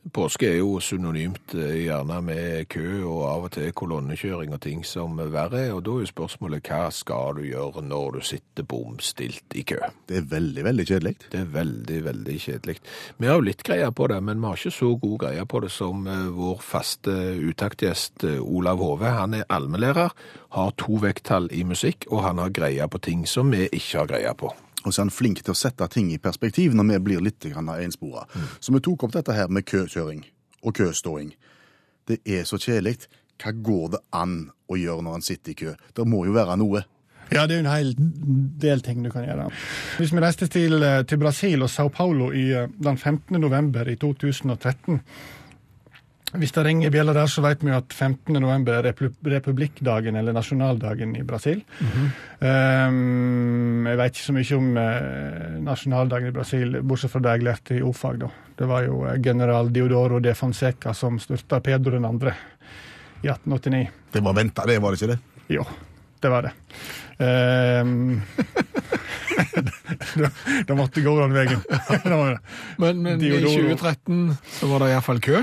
Påske 0.00 0.48
er 0.48 0.54
jo 0.62 0.78
synonymt 0.80 1.52
eh, 1.52 1.82
gjerne 1.84 2.22
med 2.24 2.68
kø 2.72 3.02
og 3.04 3.18
av 3.28 3.42
og 3.46 3.50
til 3.52 3.72
kolonnekjøring 3.76 4.54
og 4.56 4.62
ting 4.64 4.80
som 4.88 5.18
verre 5.20 5.66
er, 5.66 5.74
og 5.76 5.82
da 5.84 5.92
er 5.92 6.06
jo 6.06 6.08
spørsmålet 6.08 6.70
hva 6.70 6.86
skal 6.94 7.36
du 7.36 7.42
gjøre 7.44 7.82
når 7.84 8.16
du 8.16 8.20
sitter 8.24 8.64
bomstilt 8.64 9.52
i 9.60 9.64
kø? 9.68 9.76
Det 10.08 10.22
er 10.22 10.30
veldig, 10.30 10.64
veldig 10.64 10.86
kjedelig. 10.88 11.12
Det 11.34 11.42
er 11.42 11.52
veldig, 11.52 11.98
veldig 12.06 12.38
kjedelig. 12.46 12.76
Vi 13.20 13.28
har 13.28 13.36
jo 13.36 13.44
litt 13.50 13.66
greie 13.66 13.92
på 13.92 14.08
det, 14.08 14.22
men 14.24 14.40
vi 14.40 14.48
har 14.48 14.62
ikke 14.62 14.74
så 14.78 14.90
god 15.04 15.18
greie 15.26 15.44
på 15.52 15.62
det 15.66 15.70
som 15.76 16.08
eh, 16.08 16.24
vår 16.38 16.64
faste 16.64 17.18
utaktgjest 17.44 18.24
eh, 18.30 18.40
Olav 18.40 18.80
Hove. 18.80 19.12
Han 19.20 19.36
er 19.36 19.46
allmennlærer, 19.52 20.16
har 20.56 20.74
to 20.80 20.96
vekttall 21.04 21.52
i 21.52 21.60
musikk, 21.68 22.08
og 22.08 22.24
han 22.24 22.40
har 22.40 22.56
greie 22.56 22.88
på 22.88 23.04
ting 23.04 23.28
som 23.28 23.52
vi 23.52 23.68
ikke 23.68 24.00
har 24.00 24.12
greie 24.16 24.34
på. 24.40 24.54
Og 24.84 24.92
så 24.92 25.00
er 25.00 25.08
han 25.08 25.12
flink 25.14 25.42
til 25.44 25.52
å 25.52 25.58
sette 25.58 25.86
ting 25.92 26.10
i 26.12 26.20
perspektiv 26.22 26.74
når 26.74 26.94
vi 26.94 27.00
blir 27.10 27.24
litt 27.24 27.44
enspora. 27.44 28.26
Mm. 28.34 28.46
Så 28.60 28.72
vi 28.72 28.80
tok 28.80 29.04
opp 29.04 29.12
dette 29.12 29.32
her 29.36 29.48
med 29.48 29.66
køkjøring 29.68 30.24
og 30.62 30.74
køståing. 30.74 31.34
Det 32.08 32.20
er 32.24 32.44
så 32.44 32.58
kjedelig. 32.58 33.06
Hva 33.40 33.52
går 33.52 33.90
det 33.94 34.00
an 34.12 34.50
å 34.68 34.76
gjøre 34.76 35.02
når 35.02 35.14
en 35.14 35.24
sitter 35.24 35.52
i 35.52 35.54
kø? 35.54 35.74
Det 35.96 36.06
må 36.08 36.24
jo 36.26 36.32
være 36.36 36.56
noe. 36.60 36.84
Ja, 37.30 37.46
det 37.46 37.54
er 37.54 37.60
jo 37.60 37.64
en 37.64 37.70
hel 37.70 37.92
del 38.60 38.80
ting 38.82 39.04
du 39.04 39.10
kan 39.12 39.24
gjøre. 39.24 39.50
Hvis 40.00 40.12
vi 40.12 40.22
reiste 40.22 40.48
til, 40.50 40.82
eh, 40.82 41.02
til 41.06 41.18
Brasil 41.18 41.62
og 41.62 41.70
Sao 41.70 41.88
Paulo 41.88 42.32
i, 42.32 42.50
eh, 42.50 42.66
den 42.82 42.98
15. 42.98 43.40
november 43.40 43.88
i 43.88 43.94
2013 43.94 45.00
Hvis 46.38 46.52
det 46.54 46.62
ringer 46.62 46.92
bjeller 46.94 47.16
der, 47.16 47.26
så 47.26 47.42
vet 47.42 47.62
vi 47.64 47.72
jo 47.72 47.78
at 47.80 47.90
15. 47.92 48.36
november 48.38 48.76
er 48.78 48.92
repu- 48.92 49.10
republikkdagen, 49.32 50.14
eller 50.16 50.32
nasjonaldagen 50.36 51.16
i 51.18 51.24
Brasil. 51.26 51.64
um, 52.38 53.86
jeg 53.88 53.98
vet 53.98 54.14
ikke 54.14 54.26
så 54.28 54.34
mye 54.36 54.58
om 54.60 54.68
uh, 54.78 55.58
nasjonaldagen 55.66 56.30
i 56.30 56.34
Brasil, 56.36 56.78
bortsett 56.86 57.10
fra 57.10 57.24
det 57.24 57.34
jeg 57.34 57.46
lærte 57.48 57.78
i 57.80 57.82
O-fag. 57.82 58.20
da. 58.22 58.30
Det 58.60 58.68
var 58.68 58.84
jo 58.84 59.02
eh, 59.08 59.18
general 59.24 59.70
Diodoro 59.72 60.18
de 60.20 60.34
Fonseca 60.36 60.92
som 60.94 61.18
styrta 61.18 61.60
Pedro 61.64 61.98
2. 61.98 62.32
i 63.24 63.30
1889. 63.32 63.86
Det 64.12 64.20
var 64.22 64.36
venta, 64.36 64.66
det 64.68 64.78
var 64.84 64.92
det 64.92 65.00
ikke 65.00 65.14
det? 65.14 65.18
Jo. 65.56 65.64
det 66.20 66.28
var 66.30 66.42
det. 66.46 66.52
Um, 67.20 68.20
da 70.20 70.28
det 70.68 70.76
måtte 70.76 71.02
gå 71.02 71.14
den 71.22 71.32
veien. 71.34 71.62
Men, 72.78 73.02
men 73.02 73.22
i 73.24 73.32
2013 73.40 74.36
så 74.60 74.68
var 74.70 74.84
det 74.84 74.92
iallfall 74.92 75.20
kø. 75.24 75.42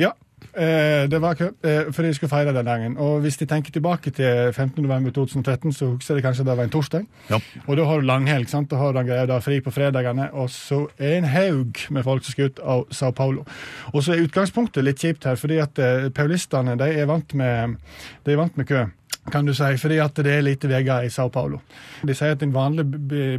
Ja, 0.00 0.10
eh, 0.54 1.04
det 1.10 1.20
var 1.22 1.34
kø, 1.38 1.50
eh, 1.62 1.92
fordi 1.92 2.08
jeg 2.10 2.14
skulle 2.14 2.30
feire 2.30 2.54
den 2.54 2.66
dagen. 2.66 2.96
Og 2.98 3.20
hvis 3.20 3.36
de 3.36 3.46
tenker 3.46 3.72
tilbake 3.72 4.10
til 4.10 4.52
15.11.2013, 4.52 5.72
så 5.72 5.86
husker 5.86 6.14
de 6.14 6.22
kanskje 6.22 6.44
det 6.44 6.56
var 6.56 6.64
en 6.64 6.70
torsdag. 6.70 7.06
Ja. 7.30 7.38
Og 7.66 7.76
da 7.76 7.84
har 7.84 8.00
du 8.00 8.06
langhelg, 8.06 8.48
sant? 8.48 8.70
Da 8.70 8.76
har 8.76 8.92
du 8.92 8.98
greia 8.98 9.26
da 9.26 9.38
fri 9.38 9.60
på 9.60 9.70
fredagene, 9.70 10.30
og 10.32 10.50
så 10.50 10.86
er 10.98 11.18
en 11.18 11.30
haug 11.30 11.86
med 11.90 12.04
folk 12.04 12.24
som 12.24 12.32
skal 12.32 12.50
ut 12.50 12.60
av 12.60 12.84
Sao 12.90 13.12
Paulo. 13.12 13.46
Og 13.92 14.02
så 14.02 14.14
er 14.14 14.26
utgangspunktet 14.26 14.84
litt 14.84 14.98
kjipt 14.98 15.24
her, 15.24 15.38
fordi 15.40 15.60
at 15.62 15.78
eh, 15.78 16.10
paulistene 16.14 16.76
de 16.80 16.90
er 16.90 17.06
vant 17.06 17.34
med, 17.34 17.78
de 18.24 18.32
er 18.32 18.42
vant 18.42 18.56
med 18.56 18.66
kø. 18.66 18.86
Kan 19.32 19.46
du 19.46 19.54
si, 19.56 19.76
fordi 19.80 19.98
at 20.04 20.18
det 20.20 20.32
er 20.34 20.44
lite 20.44 20.68
veier 20.68 21.06
i 21.06 21.10
Sao 21.10 21.30
Paulo. 21.32 21.62
De 22.04 22.14
sier 22.14 22.34
at 22.36 22.42
en 22.44 22.52
vanlig 22.52 22.84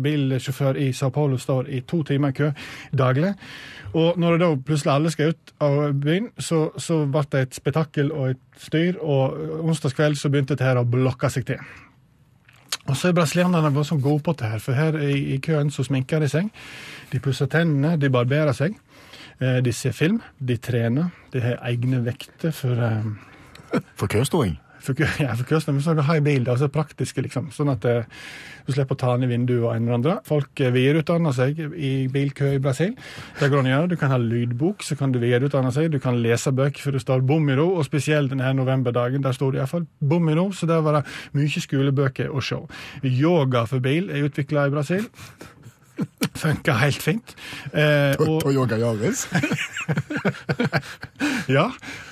bilsjåfør 0.02 0.80
i 0.82 0.90
Sao 0.98 1.12
Paulo 1.14 1.38
står 1.38 1.70
i 1.70 1.84
to 1.86 2.02
timer 2.04 2.34
kø 2.34 2.50
daglig. 2.98 3.36
Og 3.94 4.18
når 4.20 4.32
det 4.36 4.42
da 4.42 4.56
plutselig 4.68 4.94
alle 4.94 5.12
skal 5.14 5.36
ut 5.36 5.54
av 5.64 5.78
byen, 5.94 6.32
så, 6.42 6.68
så 6.82 7.04
ble 7.06 7.24
det 7.32 7.44
et 7.46 7.60
spetakkel 7.60 8.10
og 8.12 8.34
et 8.34 8.42
styr, 8.60 8.98
og 9.00 9.38
onsdagskveld 9.62 10.18
så 10.20 10.32
begynte 10.34 10.56
dette 10.56 10.68
her 10.68 10.82
å 10.82 10.88
blokke 10.90 11.30
seg 11.32 11.46
til. 11.52 11.62
Og 12.86 12.98
så 12.98 13.10
er 13.10 13.16
brasilianerne 13.18 13.72
bare 13.74 13.88
så 13.88 13.98
gode 14.02 14.24
på 14.26 14.36
det 14.38 14.50
her, 14.50 14.60
for 14.62 14.78
her 14.78 14.98
i, 15.02 15.14
i 15.36 15.40
køen 15.42 15.72
så 15.74 15.86
sminker 15.86 16.22
de 16.22 16.30
seg. 16.30 16.50
De 17.14 17.22
pusser 17.24 17.50
tennene, 17.50 17.96
de 18.02 18.12
barberer 18.14 18.54
seg. 18.58 18.76
Eh, 19.40 19.62
de 19.66 19.74
ser 19.74 19.96
film, 19.96 20.20
de 20.40 20.58
trener. 20.58 21.10
De 21.34 21.42
har 21.42 21.62
egne 21.66 22.04
vekter 22.06 22.54
for 22.56 22.84
um... 22.90 23.18
For 23.98 24.08
køståing? 24.08 24.60
For, 24.86 25.72
men 25.74 25.82
så 25.84 25.96
har 26.08 26.20
i 26.20 26.24
bil, 26.26 26.44
det 26.46 26.54
er 26.54 26.62
så 26.62 26.70
praktiske, 26.72 27.24
liksom. 27.26 27.50
Sånn 27.56 27.72
at 27.74 27.86
eh, 27.90 28.08
du 28.66 28.74
slipper 28.74 28.98
å 28.98 29.02
ta 29.02 29.16
ned 29.20 29.32
vinduet 29.32 29.64
og 29.64 29.72
en 29.74 29.84
eller 29.84 29.98
andre. 30.00 30.16
Folk 30.28 30.62
eh, 30.64 30.74
videreutdanner 30.76 31.36
seg 31.36 31.60
i 31.76 31.94
bilkø 32.12 32.54
i 32.56 32.62
Brasil. 32.64 32.94
Det 33.40 33.50
går 33.52 33.64
an 33.64 33.70
å 33.70 33.74
gjøre. 33.74 33.92
Du 33.94 33.98
kan 34.02 34.14
ha 34.14 34.20
lydbok, 34.22 34.86
så 34.86 34.98
kan 35.00 35.14
du 35.14 35.22
videreutdanne 35.22 35.74
seg. 35.76 35.92
Du 35.94 36.00
kan 36.04 36.20
lese 36.24 36.54
bøker 36.56 36.88
for 36.88 36.96
det 36.96 37.04
står 37.04 37.26
bom 37.28 37.50
i 37.52 37.58
ro, 37.58 37.72
og 37.80 37.88
spesielt 37.88 38.34
denne 38.34 38.54
novemberdagen, 38.58 39.24
der 39.26 39.36
står 39.36 39.56
det 39.56 39.64
iallfall 39.64 39.90
bom 40.00 40.32
i 40.32 40.38
ro, 40.38 40.50
så 40.56 40.70
der 40.70 40.86
var 40.86 41.00
det 41.00 41.06
mye 41.38 41.66
skolebøker 41.66 42.32
å 42.34 42.44
se. 42.46 42.62
Yoga 43.06 43.66
for 43.70 43.84
bil 43.84 44.10
er 44.14 44.30
utvikla 44.30 44.70
i 44.70 44.74
Brasil. 44.74 45.10
Funka 46.42 46.76
helt 46.82 47.04
fint. 47.04 47.36
Eh, 47.72 48.16
og, 48.20 48.42
Toyota 48.44 48.78
Yaris? 48.80 49.26
ja, 51.56 51.70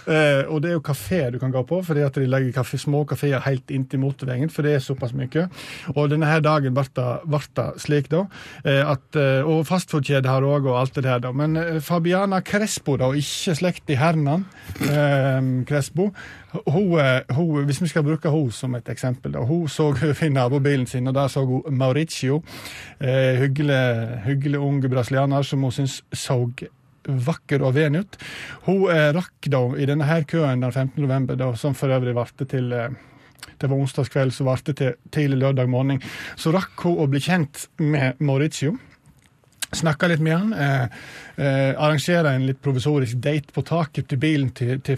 eh, 0.07 0.43
og 0.47 0.61
det 0.63 0.71
er 0.71 0.77
jo 0.77 0.83
kafé 0.85 1.25
du 1.33 1.39
kan 1.41 1.51
gå 1.51 1.63
på, 1.67 1.81
fordi 1.83 2.05
at 2.05 2.15
de 2.15 2.27
legger 2.29 2.55
kafé, 2.61 2.79
små 2.79 3.03
kafeer 3.09 3.43
helt 3.43 3.73
inntil 3.73 4.01
motorveien, 4.03 4.51
for 4.53 4.65
det 4.65 4.77
er 4.77 4.83
såpass 4.83 5.15
mye. 5.17 5.47
Og 5.95 6.11
denne 6.13 6.29
her 6.29 6.43
dagen 6.45 6.75
ble 6.75 6.85
det 6.93 7.67
slik, 7.83 8.09
da. 8.13 8.25
Eh, 8.63 8.81
at, 8.93 9.07
eh, 9.19 9.41
og 9.43 9.65
fastfoodkjede 9.69 10.31
har 10.31 10.47
òg, 10.47 10.69
og 10.69 10.79
alt 10.79 10.95
det 10.99 11.05
der, 11.07 11.23
da. 11.27 11.33
Men 11.35 11.59
eh, 11.59 11.81
Fabiana 11.83 12.41
Crespo, 12.45 12.97
da, 12.99 13.11
og 13.11 13.19
ikke 13.19 13.57
slekt 13.59 13.91
i 13.91 13.99
Hernan 13.99 14.47
eh, 14.87 15.41
Crespo, 15.67 16.11
hun, 16.67 16.99
hun, 17.33 17.65
hvis 17.65 17.81
vi 17.81 17.87
skal 17.89 18.03
bruke 18.05 18.29
hun 18.29 18.51
som 18.53 18.75
et 18.77 18.89
eksempel, 18.89 19.33
da, 19.33 19.41
hun 19.47 19.67
så 19.67 19.89
fin 20.13 20.35
nabobilen 20.35 20.85
sin, 20.87 21.07
og 21.09 21.15
der 21.15 21.27
så 21.27 21.45
hun 21.45 21.63
Mauricio, 21.77 22.43
eh, 23.01 23.41
hyggelig, 23.73 24.23
hyggelig 24.27 24.63
ung 24.63 24.81
brasilianer 24.81 25.45
som 25.47 25.63
hun 25.65 25.73
syns 25.73 26.01
så 26.13 26.39
vakker 27.03 27.63
og 27.63 27.75
ven 27.75 27.99
ut. 27.99 28.17
Hun 28.67 28.85
eh, 28.91 29.09
rakk 29.15 29.49
da 29.51 29.63
i 29.75 29.87
denne 29.89 30.07
her 30.07 30.23
køen 30.23 30.63
den 30.63 30.71
15. 30.71 31.01
november, 31.03 31.35
da, 31.39 31.51
som 31.59 31.75
for 31.75 31.91
øvrig 31.91 32.15
varte 32.15 32.47
til 32.49 32.71
eh, 32.71 32.93
det 33.59 33.69
var 33.69 33.77
onsdagskveld, 33.77 34.31
så 34.31 34.47
varte 34.47 34.73
til 34.73 34.95
tidlig 35.11 35.41
lørdag 35.41 35.69
morgen. 35.69 36.01
Så 36.39 36.53
rakk 36.55 36.85
hun 36.85 36.99
å 37.03 37.07
bli 37.11 37.21
kjent 37.23 37.67
med 37.79 38.19
Mauricio. 38.23 38.77
Snakka 39.73 40.07
litt 40.11 40.21
med 40.23 40.35
han. 40.37 40.53
Eh, 40.53 40.83
eh, 41.35 41.71
arrangere 41.73 42.33
en 42.35 42.45
litt 42.47 42.61
provisorisk 42.61 43.17
date 43.23 43.53
på 43.53 43.63
taket 43.65 44.07
til 44.09 44.19
bilen 44.21 44.51
til, 44.51 44.79
til 44.81 44.97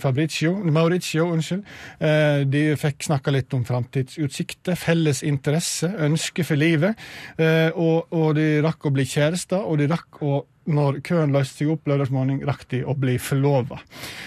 Mauricio. 0.71 1.31
unnskyld. 1.31 1.63
Eh, 1.99 2.45
de 2.45 2.75
fikk 2.75 3.03
snakka 3.07 3.31
litt 3.31 3.53
om 3.53 3.63
framtidsutsikter, 3.65 4.75
felles 4.75 5.23
interesse, 5.23 5.87
ønske 5.87 6.43
for 6.43 6.55
livet. 6.55 6.95
Eh, 7.37 7.71
og, 7.75 8.11
og 8.11 8.35
de 8.35 8.61
rakk 8.61 8.85
å 8.85 8.91
bli 8.91 9.05
kjærester, 9.05 9.63
og 9.63 9.79
de 9.79 9.87
rakk 9.87 10.21
å 10.21 10.45
når 10.65 10.99
køen 11.05 11.33
løste 11.33 11.61
seg 11.61 11.73
opp 11.75 11.89
lørdagsmorgen, 11.89 12.41
rakk 12.47 12.65
de 12.71 12.81
å 12.85 12.95
bli 12.97 13.17
forlova. 13.21 13.79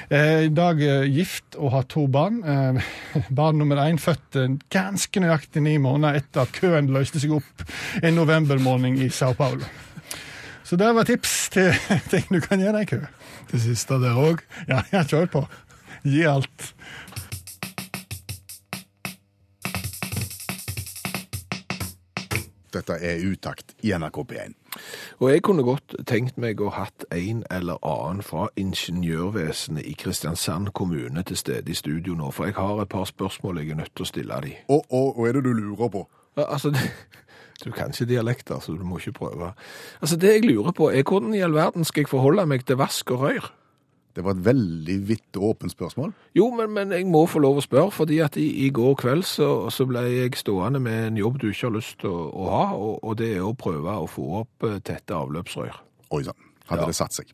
Eh, 0.09 0.47
I 0.47 0.53
dag 0.55 0.81
eh, 0.85 1.09
gift 1.11 1.59
og 1.59 1.73
har 1.75 1.89
to 1.91 2.07
barn. 2.11 2.41
Eh, 2.45 2.93
barn 3.41 3.59
nummer 3.59 3.83
én 3.83 3.99
født 4.03 4.39
ganske 4.73 5.25
nøyaktig 5.25 5.65
ni 5.65 5.77
måneder 5.83 6.23
etter 6.23 6.47
at 6.47 6.55
køen 6.55 6.93
løste 6.95 7.23
seg 7.23 7.35
opp 7.41 7.67
en 8.03 8.19
novembermorgen 8.19 9.01
i 9.03 9.11
Sao 9.11 9.35
Paulo. 9.39 9.67
Så 10.69 10.77
det 10.77 10.95
var 10.95 11.05
tips 11.05 11.49
til 11.49 11.73
ting 12.13 12.27
du 12.29 12.41
kan 12.45 12.61
gjøre 12.61 12.83
i 12.83 12.85
kø. 12.85 12.99
Det 13.49 13.61
siste 13.63 13.97
der 14.03 14.19
òg. 14.21 14.43
Ja, 14.69 14.83
ja, 14.93 15.01
kjør 15.01 15.25
på. 15.33 15.41
Gi 16.05 16.27
alt. 16.29 16.75
Dette 22.75 22.99
er 23.01 23.25
utakt 23.25 23.73
i 23.81 23.95
NRK 23.97 24.19
P1. 24.29 24.53
Og 25.25 25.31
jeg 25.33 25.43
kunne 25.49 25.65
godt 25.65 25.97
tenkt 26.05 26.37
meg 26.37 26.61
å 26.61 26.69
hatt 26.77 27.07
en 27.17 27.41
eller 27.49 27.81
annen 27.81 28.21
fra 28.21 28.51
ingeniørvesenet 28.61 29.89
i 29.89 29.95
Kristiansand 29.97 30.75
kommune 30.77 31.25
til 31.25 31.41
stede 31.41 31.73
i 31.73 31.79
studio 31.81 32.13
nå, 32.13 32.29
for 32.29 32.45
jeg 32.45 32.59
har 32.61 32.85
et 32.85 32.93
par 32.93 33.09
spørsmål 33.09 33.63
jeg 33.63 33.73
er 33.73 33.81
nødt 33.81 33.97
til 33.97 34.05
å 34.05 34.13
stille 34.13 34.43
de. 34.45 34.53
Og, 34.69 34.85
og, 34.93 35.17
og 35.17 35.31
er 35.31 35.41
det 35.41 35.47
du 35.49 35.55
lurer 35.57 35.89
på? 35.97 36.05
Altså, 36.37 36.77
det, 36.77 36.85
du 37.65 37.71
kan 37.75 37.91
ikke 37.91 38.07
dialekter, 38.07 38.61
så 38.63 38.73
du 38.79 38.85
må 38.87 38.99
ikke 39.01 39.13
prøve. 39.19 39.53
Altså, 40.01 40.17
det 40.17 40.35
jeg 40.35 40.45
lurer 40.51 40.73
på 40.73 40.91
er 40.95 41.03
hvordan 41.03 41.35
i 41.35 41.41
all 41.43 41.55
verden 41.57 41.85
skal 41.85 42.05
jeg 42.05 42.09
forholde 42.13 42.47
meg 42.47 42.65
til 42.67 42.77
vask 42.79 43.11
og 43.11 43.21
røyr? 43.27 43.49
Det 44.17 44.25
var 44.25 44.35
et 44.35 44.45
veldig 44.45 44.95
vidt 45.09 45.37
og 45.39 45.43
åpent 45.53 45.71
spørsmål. 45.73 46.13
Jo, 46.35 46.49
men, 46.51 46.71
men 46.75 46.93
jeg 46.93 47.07
må 47.07 47.21
få 47.31 47.39
lov 47.39 47.61
å 47.61 47.63
spørre, 47.63 47.91
fordi 47.95 48.17
at 48.25 48.37
i, 48.41 48.47
i 48.67 48.71
går 48.75 48.95
kveld 48.99 49.23
så, 49.29 49.69
så 49.71 49.87
ble 49.87 50.01
jeg 50.11 50.35
stående 50.41 50.81
med 50.83 51.07
en 51.13 51.21
jobb 51.21 51.37
du 51.39 51.49
ikke 51.53 51.69
har 51.69 51.75
lyst 51.77 52.01
til 52.03 52.11
å, 52.11 52.25
å 52.35 52.49
ha, 52.51 52.65
og, 52.75 52.97
og 53.05 53.19
det 53.21 53.29
er 53.37 53.45
å 53.47 53.53
prøve 53.55 53.95
å 53.95 54.09
få 54.11 54.25
opp 54.41 54.67
eh, 54.67 54.79
tette 54.83 55.15
avløpsrør. 55.15 55.79
Oi 56.17 56.23
sann, 56.27 56.41
hadde 56.71 56.83
Ja. 56.83 56.91
det 56.91 56.99
satt 56.99 57.15
seg. 57.15 57.31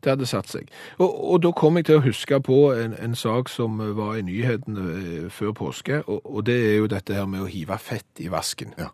Det 0.00 0.12
hadde 0.14 0.26
satt 0.30 0.48
seg. 0.48 0.70
Og, 1.02 1.10
og 1.32 1.42
da 1.44 1.50
kom 1.52 1.76
jeg 1.80 1.88
til 1.90 1.98
å 1.98 2.04
huske 2.04 2.38
på 2.46 2.60
en, 2.78 2.94
en 2.96 3.14
sak 3.18 3.50
som 3.52 3.82
var 3.98 4.14
i 4.20 4.22
nyhetene 4.24 4.86
eh, 5.00 5.26
før 5.34 5.56
påske, 5.64 6.02
og, 6.06 6.20
og 6.30 6.46
det 6.46 6.60
er 6.68 6.76
jo 6.78 6.86
dette 6.94 7.16
her 7.18 7.26
med 7.26 7.42
å 7.42 7.50
hive 7.50 7.78
fett 7.82 8.22
i 8.22 8.30
vasken. 8.32 8.76
Ja. 8.78 8.92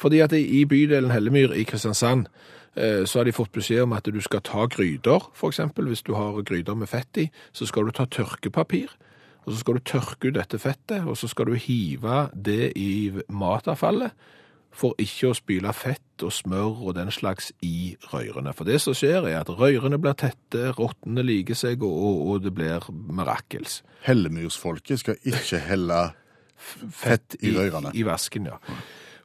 Fordi 0.00 0.20
at 0.24 0.34
i 0.36 0.64
bydelen 0.68 1.12
Hellemyr 1.14 1.54
i 1.54 1.64
Kristiansand, 1.68 2.26
eh, 2.76 3.04
så 3.04 3.20
har 3.20 3.24
de 3.24 3.36
fått 3.36 3.52
beskjed 3.54 3.84
om 3.86 3.96
at 3.96 4.08
du 4.10 4.20
skal 4.20 4.42
ta 4.44 4.66
gryter, 4.66 5.30
eksempel. 5.44 5.88
Hvis 5.88 6.02
du 6.02 6.14
har 6.14 6.42
gryter 6.42 6.74
med 6.74 6.88
fett 6.88 7.16
i, 7.16 7.30
så 7.52 7.66
skal 7.66 7.86
du 7.86 7.94
ta 7.94 8.06
tørkepapir, 8.06 8.88
og 9.44 9.52
så 9.52 9.58
skal 9.60 9.74
du 9.74 9.84
tørke 9.84 10.28
ut 10.28 10.38
dette 10.38 10.58
fettet, 10.58 11.04
og 11.04 11.16
så 11.16 11.28
skal 11.28 11.46
du 11.46 11.54
hive 11.54 12.28
det 12.34 12.72
i 12.76 13.12
matavfallet, 13.28 14.12
for 14.74 14.96
ikke 14.98 15.30
å 15.30 15.36
spyle 15.38 15.70
fett 15.76 16.24
og 16.26 16.32
smør 16.34 16.80
og 16.88 16.96
den 16.96 17.12
slags 17.14 17.52
i 17.62 17.94
røyrene. 18.10 18.50
For 18.56 18.66
det 18.66 18.80
som 18.82 18.96
skjer 18.96 19.28
er 19.30 19.38
at 19.44 19.52
røyrene 19.54 20.00
blir 20.02 20.16
tette, 20.18 20.72
rottene 20.74 21.22
liker 21.22 21.54
seg, 21.54 21.84
og, 21.86 21.94
og, 21.94 22.24
og 22.26 22.42
det 22.42 22.54
blir 22.56 22.88
mirakels. 22.90 23.82
Hellemyrsfolket 24.02 25.04
skal 25.04 25.30
ikke 25.30 25.62
helle 25.68 26.00
fett 26.56 27.38
i 27.42 27.54
røyrene 27.54 27.94
I, 27.94 28.02
vasken, 28.06 28.50
ja. 28.50 28.58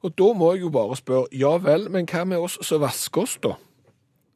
Og 0.05 0.13
da 0.15 0.29
må 0.37 0.53
jeg 0.53 0.63
jo 0.63 0.69
bare 0.71 0.95
spørre, 0.95 1.27
ja 1.35 1.57
vel, 1.59 1.89
men 1.91 2.07
hva 2.07 2.23
med 2.27 2.39
oss 2.39 2.59
som 2.63 2.81
vasker 2.83 3.25
oss 3.25 3.35
da? 3.43 3.55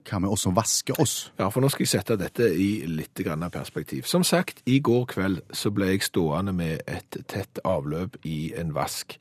Hva 0.03 0.20
med 0.20 0.34
oss 0.36 0.43
som 0.43 0.55
vasker 0.55 1.00
oss? 1.00 1.15
Ja, 1.39 1.48
for 1.48 1.63
nå 1.63 1.70
skal 1.72 1.86
jeg 1.86 1.93
sette 1.93 2.17
dette 2.20 2.50
i 2.60 2.84
litt 2.89 3.15
grann 3.24 3.46
perspektiv. 3.51 4.03
Som 4.10 4.25
sagt, 4.27 4.60
i 4.67 4.82
går 4.84 5.05
kveld 5.13 5.39
så 5.55 5.72
ble 5.72 5.93
jeg 5.93 6.10
stående 6.10 6.51
med 6.55 6.84
et 6.91 7.22
tett 7.32 7.63
avløp 7.63 8.20
i 8.27 8.51
en 8.60 8.74
vask. 8.75 9.15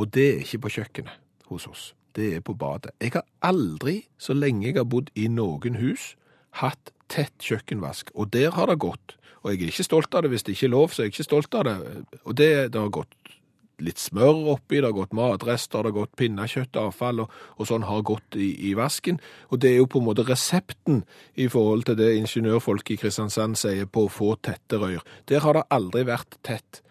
Og 0.00 0.08
det 0.16 0.26
er 0.30 0.40
ikke 0.46 0.62
på 0.64 0.74
kjøkkenet 0.78 1.20
hos 1.52 1.68
oss. 1.68 1.84
Det 2.16 2.30
er 2.38 2.44
på 2.46 2.54
badet. 2.56 2.94
Jeg 3.02 3.12
har 3.18 3.26
aldri, 3.44 4.06
så 4.16 4.32
lenge 4.32 4.70
jeg 4.70 4.78
har 4.78 4.88
bodd 4.88 5.10
i 5.18 5.28
noen 5.28 5.76
hus, 5.82 6.14
hatt 6.62 6.94
tett 7.12 7.34
kjøkkenvask. 7.42 8.14
Og 8.14 8.32
der 8.32 8.54
har 8.56 8.70
det 8.70 8.80
gått. 8.80 9.18
Og 9.42 9.52
jeg 9.52 9.60
er 9.60 9.74
ikke 9.74 9.90
stolt 9.90 10.14
av 10.16 10.24
det. 10.24 10.32
Hvis 10.32 10.46
det 10.46 10.54
ikke 10.56 10.70
er 10.70 10.76
lov, 10.78 10.94
så 10.94 11.02
er 11.02 11.10
jeg 11.10 11.18
ikke 11.18 11.28
stolt 11.28 11.56
av 11.58 11.66
det. 11.68 11.76
Og 12.24 12.36
det, 12.38 12.52
det 12.72 12.80
har 12.80 12.94
gått 12.94 13.34
litt 13.82 13.98
smør 13.98 14.52
oppi, 14.54 14.78
det 14.78 14.88
har 14.88 14.96
gått 14.96 15.16
matrester, 15.16 15.82
det 15.82 15.92
har 15.92 15.96
gått 16.02 16.14
pinnekjøttavfall 16.20 17.24
og, 17.24 17.34
og 17.58 17.68
sånn 17.68 17.86
har 17.88 18.04
gått 18.06 18.38
i, 18.38 18.52
i 18.70 18.74
vasken. 18.78 19.18
Og 19.50 19.62
det 19.62 19.72
er 19.72 19.80
jo 19.80 19.88
på 19.90 20.02
en 20.02 20.08
måte 20.08 20.26
resepten 20.28 21.02
i 21.34 21.48
forhold 21.50 21.86
til 21.88 21.98
det 21.98 22.12
ingeniørfolk 22.20 22.94
i 22.94 22.98
Kristiansand 23.00 23.58
sier 23.60 23.90
på 23.90 24.06
å 24.06 24.12
få 24.12 24.34
tette 24.44 24.78
røyr. 24.80 25.02
Der 25.30 25.44
har 25.44 25.58
det 25.58 25.66
aldri 25.74 26.04
vært 26.08 26.38
tett. 26.46 26.82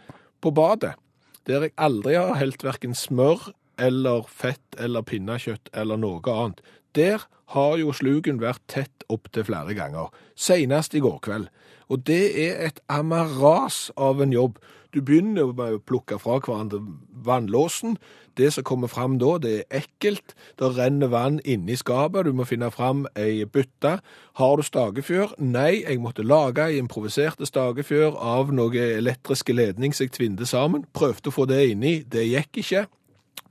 På 0.44 0.52
badet, 0.52 0.96
der 1.48 1.68
jeg 1.68 1.76
aldri 1.80 2.18
har 2.20 2.36
helt 2.40 2.64
verken 2.66 2.96
smør 2.98 3.54
eller 3.80 4.28
fett 4.30 4.78
eller 4.80 5.06
pinnekjøtt 5.08 5.72
eller 5.74 6.00
noe 6.00 6.22
annet, 6.30 6.62
Der 6.94 7.24
har 7.54 7.78
jo 7.78 7.90
sluken 7.90 8.38
vært 8.38 8.62
tett 8.70 9.04
opptil 9.10 9.48
flere 9.48 9.74
ganger, 9.74 10.12
senest 10.36 10.94
i 10.94 11.02
går 11.02 11.20
kveld. 11.26 11.48
Og 11.90 12.04
det 12.06 12.34
er 12.38 12.60
et 12.68 12.80
amaras 12.90 13.92
av 13.98 14.22
en 14.22 14.34
jobb. 14.34 14.60
Du 14.94 15.02
begynner 15.02 15.50
med 15.58 15.80
å 15.80 15.82
plukke 15.82 16.20
fra 16.22 16.38
hverandre 16.38 16.78
vannlåsen. 17.26 17.96
Det 18.38 18.52
som 18.54 18.66
kommer 18.66 18.92
fram 18.92 19.16
da, 19.22 19.40
det 19.42 19.54
er 19.56 19.80
ekkelt. 19.82 20.36
Det 20.62 20.70
renner 20.78 21.10
vann 21.10 21.40
inni 21.46 21.74
skapet. 21.80 22.28
Du 22.28 22.34
må 22.38 22.46
finne 22.46 22.70
fram 22.74 23.08
ei 23.18 23.42
bytte. 23.46 23.96
Har 24.38 24.58
du 24.58 24.66
stagefjør? 24.66 25.34
Nei, 25.42 25.82
jeg 25.82 26.02
måtte 26.02 26.26
lage 26.26 26.68
ei 26.70 26.78
improviserte 26.82 27.50
stagefjør 27.50 28.20
av 28.22 28.54
noe 28.54 28.86
elektriske 29.00 29.56
ledning 29.58 29.98
som 29.98 30.06
jeg 30.06 30.14
tvinde 30.20 30.46
sammen. 30.50 30.86
Prøvde 30.94 31.34
å 31.34 31.38
få 31.40 31.48
det 31.50 31.64
inni. 31.72 31.96
Det 32.06 32.28
gikk 32.30 32.62
ikke. 32.62 32.86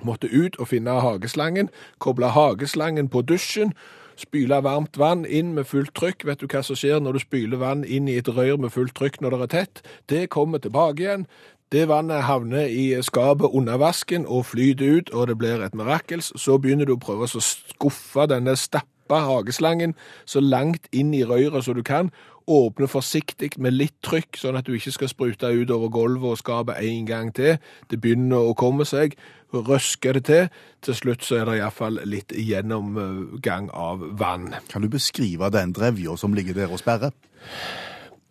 Måtte 0.07 0.31
ut 0.31 0.59
og 0.59 0.71
finne 0.71 0.95
hageslangen, 1.03 1.69
koble 2.03 2.31
hageslangen 2.35 3.11
på 3.11 3.23
dusjen, 3.27 3.75
spyle 4.23 4.63
varmt 4.65 4.99
vann 4.99 5.25
inn 5.27 5.53
med 5.57 5.67
fullt 5.69 5.95
trykk. 5.99 6.27
Vet 6.29 6.43
du 6.43 6.47
hva 6.49 6.63
som 6.65 6.79
skjer 6.79 7.03
når 7.03 7.19
du 7.19 7.25
spyler 7.25 7.61
vann 7.61 7.83
inn 7.85 8.09
i 8.09 8.19
et 8.21 8.31
rør 8.31 8.61
med 8.63 8.73
fullt 8.75 8.95
trykk 8.99 9.21
når 9.21 9.35
det 9.35 9.43
er 9.43 9.53
tett? 9.57 9.83
Det 10.09 10.23
kommer 10.33 10.63
tilbake 10.63 11.05
igjen. 11.05 11.27
Det 11.73 11.87
vannet 11.89 12.27
havner 12.29 12.69
i 12.69 13.03
skapet 13.03 13.55
under 13.57 13.79
vasken 13.81 14.27
og 14.29 14.45
flyter 14.51 14.99
ut, 14.99 15.11
og 15.11 15.31
det 15.31 15.39
blir 15.41 15.63
et 15.65 15.75
mirakels. 15.75 16.33
Så 16.37 16.59
begynner 16.61 16.85
du 16.85 16.99
å 16.99 17.01
prøve 17.01 17.25
å 17.25 17.45
skuffe 17.45 18.27
denne 18.29 18.53
stappa 18.61 19.23
hageslangen 19.25 19.95
så 20.29 20.43
langt 20.45 20.91
inn 20.93 21.15
i 21.17 21.25
røret 21.25 21.65
som 21.65 21.79
du 21.79 21.81
kan. 21.83 22.11
Åpne 22.51 22.89
forsiktig 22.91 23.53
med 23.63 23.77
litt 23.77 23.95
trykk, 24.03 24.39
sånn 24.41 24.59
at 24.59 24.67
du 24.67 24.75
ikke 24.75 24.95
skal 24.95 25.11
sprute 25.11 25.53
ut 25.53 25.71
over 25.71 25.93
gulvet 25.95 26.35
og 26.35 26.41
skapet 26.41 26.81
en 26.83 27.07
gang 27.07 27.31
til. 27.35 27.59
Det 27.91 28.01
begynner 28.03 28.51
å 28.51 28.57
komme 28.59 28.87
seg. 28.89 29.15
Røske 29.53 30.15
det 30.17 30.25
til. 30.27 30.49
Til 30.83 30.97
slutt 30.97 31.27
så 31.27 31.41
er 31.41 31.49
det 31.49 31.59
iallfall 31.61 32.01
litt 32.09 32.33
gjennomgang 32.35 33.69
av 33.71 34.03
vann. 34.19 34.55
Kan 34.73 34.83
du 34.83 34.91
beskrive 34.93 35.53
den 35.53 35.75
drevja 35.77 36.17
som 36.19 36.35
ligger 36.35 36.57
der 36.57 36.73
og 36.73 36.81
sperrer? 36.83 37.13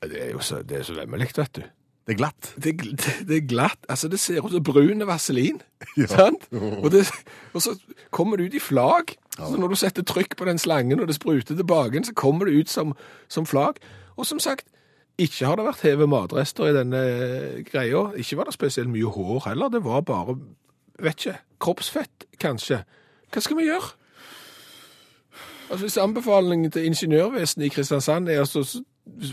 Det 0.01 0.17
er 0.17 0.33
jo 0.33 0.41
så, 0.41 0.63
det 0.65 0.81
er 0.81 0.83
så 0.87 0.97
vemmelig, 0.97 1.29
vet 1.37 1.61
du. 1.61 1.63
Det 2.07 2.15
er 2.15 2.17
glatt. 2.17 2.53
Det, 2.57 2.71
er 2.73 3.25
det 3.27 3.35
er 3.35 3.43
glatt. 3.45 3.85
Altså, 3.89 4.07
det 4.09 4.19
ser 4.19 4.41
ut 4.41 4.51
som 4.51 4.63
brun 4.63 5.07
vaselin. 5.07 5.61
Ja. 5.97 6.07
Sant? 6.07 6.47
Og, 6.53 6.91
det, 6.91 7.07
og 7.53 7.61
så 7.61 7.75
kommer 8.11 8.37
det 8.37 8.45
ut 8.45 8.53
i 8.53 8.59
flagg. 8.59 9.15
Så 9.35 9.57
når 9.57 9.67
du 9.67 9.75
setter 9.75 10.03
trykk 10.03 10.35
på 10.37 10.45
den 10.45 10.59
slangen 10.59 10.99
og 10.99 11.07
det 11.07 11.15
spruter 11.17 11.55
tilbake, 11.55 12.03
så 12.05 12.13
kommer 12.13 12.45
det 12.45 12.53
ut 12.59 12.69
som, 12.69 12.93
som 13.29 13.45
flagg. 13.45 13.79
Og 14.17 14.25
som 14.27 14.39
sagt, 14.39 14.67
ikke 15.21 15.45
har 15.45 15.59
det 15.59 15.67
vært 15.67 15.85
hevet 15.85 16.09
matrester 16.09 16.69
i 16.69 16.75
denne 16.75 17.01
greia. 17.67 18.07
Ikke 18.17 18.39
var 18.39 18.49
det 18.49 18.55
spesielt 18.55 18.89
mye 18.89 19.11
hår 19.11 19.47
heller. 19.49 19.69
Det 19.69 19.83
var 19.85 20.01
bare, 20.07 20.37
vet 20.99 21.25
ikke, 21.25 21.37
kroppsfett, 21.61 22.25
kanskje. 22.41 22.81
Hva 23.31 23.43
skal 23.43 23.59
vi 23.59 23.67
gjøre? 23.69 23.91
Altså 25.71 25.85
Hvis 25.85 25.97
anbefalingen 25.97 26.71
til 26.71 26.85
ingeniørvesenet 26.85 27.65
i 27.65 27.69
Kristiansand 27.71 28.29
er 28.29 28.41
altså 28.43 28.65
å 28.65 28.81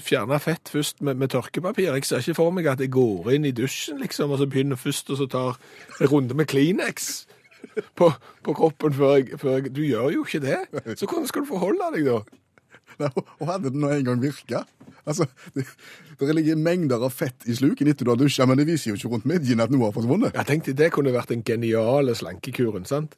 fjerne 0.07 0.39
fett 0.41 0.71
først 0.71 1.03
med, 1.03 1.19
med 1.19 1.33
tørkepapir 1.33 1.91
Jeg 1.91 2.07
ser 2.07 2.23
ikke 2.23 2.37
for 2.39 2.55
meg 2.55 2.69
at 2.71 2.81
jeg 2.81 2.93
går 2.95 3.33
inn 3.35 3.49
i 3.49 3.53
dusjen 3.53 3.99
liksom, 3.99 4.31
og 4.31 4.39
så 4.39 4.47
begynner 4.47 4.79
først 4.79 5.11
og 5.11 5.19
så 5.19 5.27
tar 5.27 5.59
en 5.99 6.11
runde 6.13 6.37
med 6.39 6.47
Kleenex 6.47 7.27
på, 7.99 8.13
på 8.45 8.55
kroppen 8.55 8.95
før 8.95 9.17
jeg, 9.17 9.39
før 9.39 9.59
jeg 9.59 9.75
Du 9.75 9.83
gjør 9.83 10.13
jo 10.15 10.25
ikke 10.25 10.41
det. 10.47 10.61
Så 10.95 11.07
hvordan 11.07 11.27
skal 11.27 11.43
du 11.43 11.51
forholde 11.51 11.91
deg 11.97 12.07
da? 12.07 12.21
Og 13.41 13.47
hadde 13.49 13.71
det 13.71 13.79
nå 13.79 13.93
en 13.95 14.05
gang 14.07 14.23
virka? 14.23 14.65
Altså, 15.09 15.29
det, 15.55 15.65
det 16.21 16.35
ligger 16.37 16.59
mengder 16.61 17.05
av 17.07 17.15
fett 17.15 17.47
i 17.49 17.57
sluken 17.57 17.89
etter 17.89 18.07
du 18.07 18.13
har 18.13 18.21
dusja, 18.21 18.47
men 18.49 18.61
det 18.61 18.67
viser 18.69 18.93
jo 18.93 18.99
ikke 18.99 19.13
rundt 19.15 19.29
midjen 19.31 19.63
at 19.65 19.73
noe 19.73 19.89
har 19.89 19.97
forsvunnet. 19.97 20.37
Jeg 20.37 20.51
tenkte 20.51 20.77
det 20.77 20.91
kunne 20.95 21.15
vært 21.15 21.33
den 21.33 21.45
geniale 21.47 22.17
slankekuren, 22.19 22.89
sant? 22.89 23.17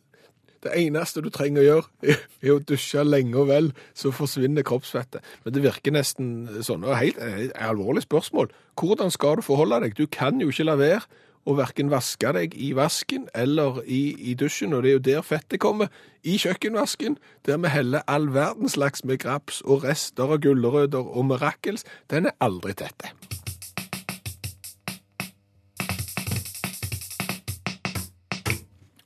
Det 0.60 0.74
eneste 0.76 1.22
du 1.24 1.30
trenger 1.32 1.62
å 1.62 1.64
gjøre, 1.66 2.16
er 2.44 2.52
å 2.52 2.60
dusje 2.60 3.02
lenge 3.06 3.38
og 3.40 3.48
vel, 3.48 3.70
så 3.96 4.12
forsvinner 4.12 4.66
kroppsfettet. 4.66 5.24
Men 5.44 5.54
det 5.56 5.62
virker 5.64 5.94
nesten 5.96 6.34
sånn. 6.66 6.84
Og 6.84 6.98
helt 7.00 7.20
et 7.24 7.54
alvorlig 7.56 8.04
spørsmål. 8.04 8.52
Hvordan 8.76 9.12
skal 9.14 9.40
du 9.40 9.46
forholde 9.46 9.80
deg? 9.86 9.96
Du 9.96 10.04
kan 10.12 10.40
jo 10.42 10.52
ikke 10.52 10.68
la 10.68 10.76
være 10.80 11.06
å 11.48 11.56
verken 11.56 11.90
vaske 11.90 12.32
deg 12.36 12.54
i 12.54 12.70
vasken 12.76 13.26
eller 13.34 13.80
i, 13.86 14.14
i 14.30 14.34
dusjen, 14.38 14.74
og 14.76 14.84
det 14.84 14.90
er 14.90 14.96
jo 14.96 15.04
der 15.08 15.26
fettet 15.26 15.60
kommer. 15.62 15.88
I 16.20 16.36
kjøkkenvasken, 16.40 17.16
der 17.48 17.60
vi 17.62 17.72
heller 17.72 18.04
all 18.06 18.28
verdens 18.34 18.76
slags 18.76 19.04
med 19.08 19.22
graps 19.22 19.62
og 19.64 19.86
rester 19.86 20.28
av 20.28 20.42
gulrøtter 20.44 21.00
og 21.00 21.30
mirakels, 21.30 21.86
den 22.12 22.28
er 22.28 22.36
aldri 22.44 22.76
tette. 22.76 23.14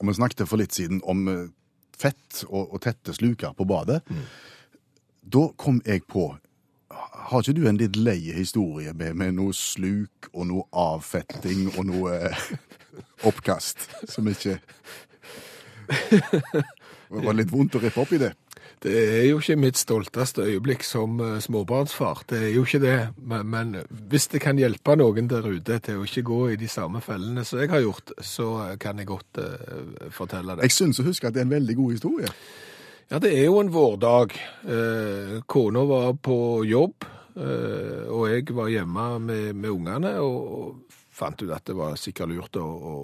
Og 0.00 0.10
vi 0.10 0.16
snakket 0.18 0.48
for 0.50 0.60
litt 0.60 0.74
siden 0.76 1.00
om 1.08 1.28
eh, 1.30 1.44
fett 1.96 2.42
og, 2.50 2.74
og 2.74 2.82
tette 2.84 3.14
sluker 3.16 3.54
på 3.56 3.64
badet. 3.64 4.02
Da 5.24 5.46
kom 5.56 5.80
jeg 5.86 6.04
på 6.10 6.34
Har 6.90 7.40
ikke 7.40 7.56
du 7.56 7.64
en 7.68 7.80
litt 7.80 7.96
lei 7.96 8.20
historie 8.36 8.92
med, 8.92 9.16
med 9.16 9.36
noe 9.38 9.54
sluk 9.56 10.28
og 10.32 10.48
noe 10.50 10.66
avfetting 10.70 11.70
og 11.74 11.86
noe 11.88 12.18
eh, 12.18 12.46
oppkast 13.28 13.88
som 14.10 14.28
ikke 14.30 14.58
Det 15.84 17.22
var 17.22 17.36
litt 17.36 17.52
vondt 17.52 17.76
å 17.76 17.82
rippe 17.82 18.00
opp 18.00 18.12
i 18.16 18.20
det. 18.22 18.32
Det 18.84 18.92
er 18.92 19.22
jo 19.30 19.38
ikke 19.40 19.56
mitt 19.56 19.78
stolteste 19.80 20.44
øyeblikk 20.44 20.82
som 20.84 21.16
eh, 21.24 21.38
småbarnsfar. 21.40 22.24
Det 22.28 22.40
er 22.48 22.50
jo 22.52 22.64
ikke 22.66 22.82
det. 22.82 22.98
Men, 23.16 23.46
men 23.48 23.70
hvis 24.10 24.28
det 24.32 24.42
kan 24.44 24.60
hjelpe 24.60 24.96
noen 25.00 25.30
der 25.30 25.46
ute 25.46 25.78
til 25.84 26.02
å 26.02 26.04
ikke 26.04 26.24
gå 26.28 26.40
i 26.52 26.58
de 26.60 26.68
samme 26.68 27.00
fellene 27.04 27.46
som 27.48 27.62
jeg 27.62 27.72
har 27.72 27.84
gjort, 27.84 28.12
så 28.20 28.48
kan 28.80 29.00
jeg 29.00 29.08
godt 29.08 29.40
uh, 29.40 30.10
fortelle 30.12 30.58
det. 30.58 30.68
Jeg 30.68 30.76
syns 30.76 31.00
å 31.00 31.06
huske 31.08 31.28
at 31.30 31.36
det 31.36 31.44
er 31.44 31.48
en 31.48 31.56
veldig 31.56 31.78
god 31.80 31.96
historie. 31.96 32.34
Ja, 33.14 33.20
det 33.22 33.30
er 33.38 33.44
jo 33.46 33.60
en 33.60 33.68
vårdag. 33.70 34.32
Eh, 34.66 35.42
kona 35.46 35.84
var 35.86 36.16
på 36.18 36.64
jobb, 36.66 37.04
eh, 37.36 38.08
og 38.10 38.24
jeg 38.26 38.48
var 38.50 38.72
hjemme 38.72 39.04
med, 39.22 39.52
med 39.54 39.70
ungene, 39.70 40.10
og, 40.18 40.80
fant 41.14 41.38
ut 41.44 41.52
at 41.54 41.62
det 41.70 41.76
var 41.78 41.94
sikkert 41.94 42.32
lurt 42.32 42.58
å, 42.58 42.64
å 42.66 42.96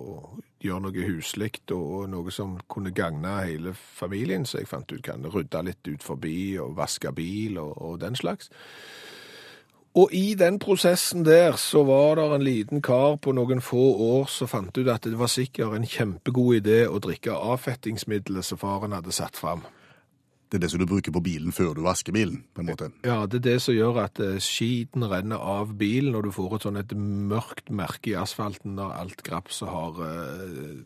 gjøre 0.67 0.83
noe 0.89 1.07
huslikt, 1.13 1.71
og 1.71 2.11
noe 2.11 2.35
som 2.35 2.59
kunne 2.67 2.91
gagne 2.91 3.37
hele 3.47 3.77
familien, 3.79 4.43
så 4.43 4.59
jeg 4.59 4.73
fant 4.73 4.91
ut 4.91 5.07
kan 5.07 5.31
rydde 5.31 5.63
litt 5.69 5.93
ut 5.93 6.03
forbi, 6.03 6.59
og 6.59 6.75
vaske 6.75 7.15
bil, 7.15 7.63
og, 7.63 7.79
og 7.79 8.03
den 8.03 8.19
slags. 8.19 8.51
Og 9.95 10.11
i 10.11 10.35
den 10.35 10.59
prosessen 10.59 11.23
der 11.23 11.55
så 11.55 11.87
var 11.87 12.19
det 12.19 12.31
en 12.35 12.49
liten 12.51 12.83
kar 12.83 13.21
på 13.23 13.31
noen 13.39 13.63
få 13.63 13.93
år 14.11 14.27
som 14.27 14.51
fant 14.51 14.75
ut 14.75 14.91
at 14.91 15.07
det 15.07 15.19
var 15.23 15.31
sikkert 15.31 15.79
en 15.79 15.87
kjempegod 15.87 16.65
idé 16.65 16.89
å 16.91 16.99
drikke 16.99 17.31
avfettingsmiddelet 17.55 18.51
som 18.51 18.59
faren 18.59 18.99
hadde 18.99 19.15
satt 19.15 19.39
fram. 19.39 19.63
Det 20.51 20.59
er 20.59 20.65
det 20.65 20.71
som 20.73 20.81
du 20.83 20.87
bruker 20.91 21.15
på 21.15 21.23
bilen 21.23 21.55
før 21.55 21.77
du 21.79 21.85
vasker 21.87 22.15
bilen, 22.15 22.43
på 22.55 22.65
en 22.65 22.71
måte. 22.73 22.89
Ja, 23.07 23.23
det 23.31 23.39
er 23.39 23.45
det 23.45 23.59
som 23.63 23.77
gjør 23.77 24.01
at 24.03 24.19
eh, 24.19 24.41
skiten 24.43 25.07
renner 25.07 25.39
av 25.39 25.77
bilen, 25.79 26.17
og 26.19 26.27
du 26.27 26.33
får 26.35 26.57
et 26.57 26.67
sånn 26.67 26.81
et 26.81 26.95
mørkt 26.99 27.71
merke 27.71 28.11
i 28.11 28.17
asfalten 28.19 28.75
når 28.75 28.97
alt 28.99 29.23
grapset 29.27 29.71
har 29.71 30.01
eh, 30.09 30.81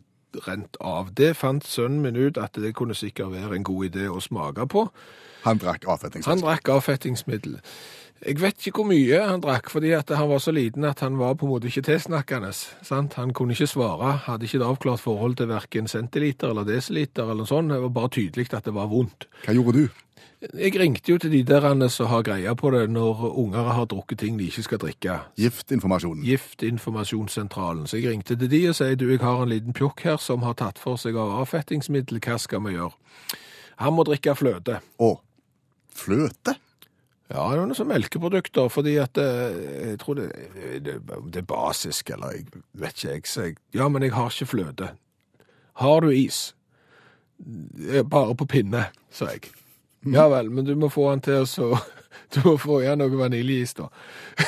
rent 0.45 0.77
av. 0.85 1.15
Det 1.17 1.33
fant 1.39 1.65
sønnen 1.65 2.05
min 2.05 2.19
ut 2.19 2.41
at 2.41 2.61
det 2.61 2.75
kunne 2.77 2.97
sikkert 2.99 3.33
være 3.33 3.57
en 3.57 3.65
god 3.65 3.89
idé 3.89 4.09
å 4.11 4.21
smake 4.21 4.69
på. 4.69 4.89
Han 5.45 5.61
drakk 5.61 5.85
Han 6.25 6.41
drakk 6.41 6.69
avfettingsmiddel. 6.73 7.59
Jeg 8.23 8.39
vet 8.41 8.57
ikke 8.63 8.81
hvor 8.81 8.87
mye 8.89 9.19
han 9.21 9.43
drakk, 9.45 9.67
fordi 9.73 9.91
at 9.97 10.09
han 10.17 10.31
var 10.31 10.41
så 10.41 10.53
liten 10.55 10.87
at 10.89 11.03
han 11.05 11.19
var 11.21 11.35
på 11.37 11.45
en 11.45 11.51
måte 11.53 11.69
ikke 11.69 11.83
tilsnakkende. 11.91 12.53
Sant? 12.55 13.19
Han 13.19 13.35
kunne 13.37 13.53
ikke 13.53 13.69
svare, 13.69 14.15
hadde 14.29 14.47
ikke 14.47 14.63
et 14.63 14.69
avklart 14.69 15.03
forhold 15.03 15.37
til 15.37 15.51
hverken 15.51 15.91
centiliter 15.91 16.55
eller 16.55 16.65
desiliter 16.65 17.29
eller 17.35 17.45
sånt. 17.45 17.75
Det 17.75 17.83
var 17.83 17.93
bare 17.99 18.15
tydelig 18.17 18.49
at 18.55 18.65
det 18.65 18.75
var 18.75 18.89
vondt. 18.89 19.29
Hva 19.45 19.57
gjorde 19.57 19.83
du? 19.83 20.01
Jeg 20.53 20.75
ringte 20.77 21.13
jo 21.13 21.19
til 21.19 21.33
de 21.33 21.43
der 21.49 21.89
som 21.89 22.07
har 22.07 22.23
greia 22.23 22.55
på 22.55 22.71
det 22.71 22.91
når 22.93 23.23
unger 23.39 23.71
har 23.73 23.87
drukket 23.89 24.19
ting 24.19 24.39
de 24.39 24.45
ikke 24.45 24.63
skal 24.63 24.79
drikke. 24.79 25.19
Giftinformasjonen. 25.41 26.25
Giftinformasjonssentralen. 26.25 27.87
Så 27.87 27.97
jeg 27.97 28.11
ringte 28.11 28.37
til 28.37 28.51
de 28.51 28.69
og 28.69 28.77
sier 28.77 28.97
du, 28.97 29.09
jeg 29.11 29.21
har 29.21 29.43
en 29.43 29.49
liten 29.49 29.73
pjokk 29.73 30.05
her 30.05 30.17
som 30.21 30.45
har 30.45 30.57
tatt 30.61 30.79
for 30.79 31.01
seg 31.01 31.17
av 31.17 31.39
avfettingsmiddel, 31.41 32.21
hva 32.21 32.37
skal 32.39 32.61
vi 32.67 32.77
gjøre? 32.77 32.93
Han 33.81 33.97
må 33.97 34.05
drikke 34.05 34.37
fløte. 34.37 34.81
Å, 35.01 35.11
fløte. 35.95 36.59
Ja, 37.33 37.47
det 37.51 37.57
er 37.57 37.69
noe 37.71 37.77
som 37.77 37.89
melkeprodukter, 37.89 38.69
fordi 38.69 38.99
at 39.01 39.17
eh, 39.19 39.55
jeg 39.95 39.99
tror 40.03 40.19
det, 40.19 40.27
det, 40.85 40.99
det 41.33 41.41
er 41.41 41.49
basisk, 41.49 42.11
eller 42.13 42.37
jeg 42.37 42.45
vet 42.77 42.99
ikke, 42.99 43.15
jeg 43.15 43.25
sier 43.31 43.55
ja, 43.75 43.89
men 43.89 44.05
jeg 44.05 44.13
har 44.13 44.29
ikke 44.29 44.51
fløte. 44.51 44.91
Har 45.81 46.01
du 46.05 46.11
is? 46.13 46.55
«Eh, 47.91 48.05
Bare 48.07 48.35
på 48.39 48.47
pinne, 48.47 48.85
sa 49.11 49.33
jeg. 49.33 49.49
Ja 50.13 50.29
vel, 50.29 50.51
men 50.53 50.67
du 50.69 50.75
må 50.77 50.91
få 50.93 51.09
han 51.11 51.25
til 51.25 51.43
å 51.43 51.49
så 51.49 51.73
Du 52.35 52.43
må 52.45 52.57
få 52.61 52.83
igjen 52.83 53.01
noe 53.01 53.17
vaniljeis, 53.17 53.73
da. 53.79 53.89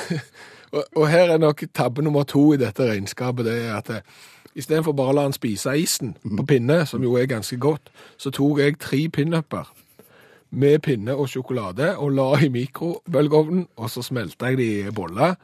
og, 0.75 0.83
og 0.97 1.09
her 1.11 1.33
er 1.33 1.41
nok 1.43 1.65
tabbe 1.75 2.05
nummer 2.05 2.27
to 2.29 2.53
i 2.55 2.61
dette 2.61 2.87
regnskapet, 2.87 3.47
det 3.49 3.57
er 3.65 3.73
at 3.79 3.91
eh, 3.95 4.15
istedenfor 4.55 4.95
bare 4.97 5.15
å 5.15 5.17
la 5.17 5.27
han 5.27 5.35
spise 5.37 5.75
isen 5.81 6.15
på 6.23 6.47
pinne, 6.47 6.83
som 6.87 7.03
jo 7.05 7.17
er 7.17 7.29
ganske 7.31 7.57
godt, 7.63 7.89
så 8.21 8.33
tok 8.35 8.61
jeg 8.63 8.79
tre 8.83 9.03
pinnupper 9.13 9.73
med 10.51 10.81
pinne 10.87 11.15
og 11.17 11.29
sjokolade 11.33 11.93
og 11.97 12.15
la 12.17 12.29
i 12.45 12.51
mikrobølgeovnen, 12.53 13.67
og 13.77 13.91
så 13.91 14.05
smelta 14.07 14.53
jeg 14.53 14.61
de 14.61 14.69
i 14.87 14.95
boller. 14.95 15.37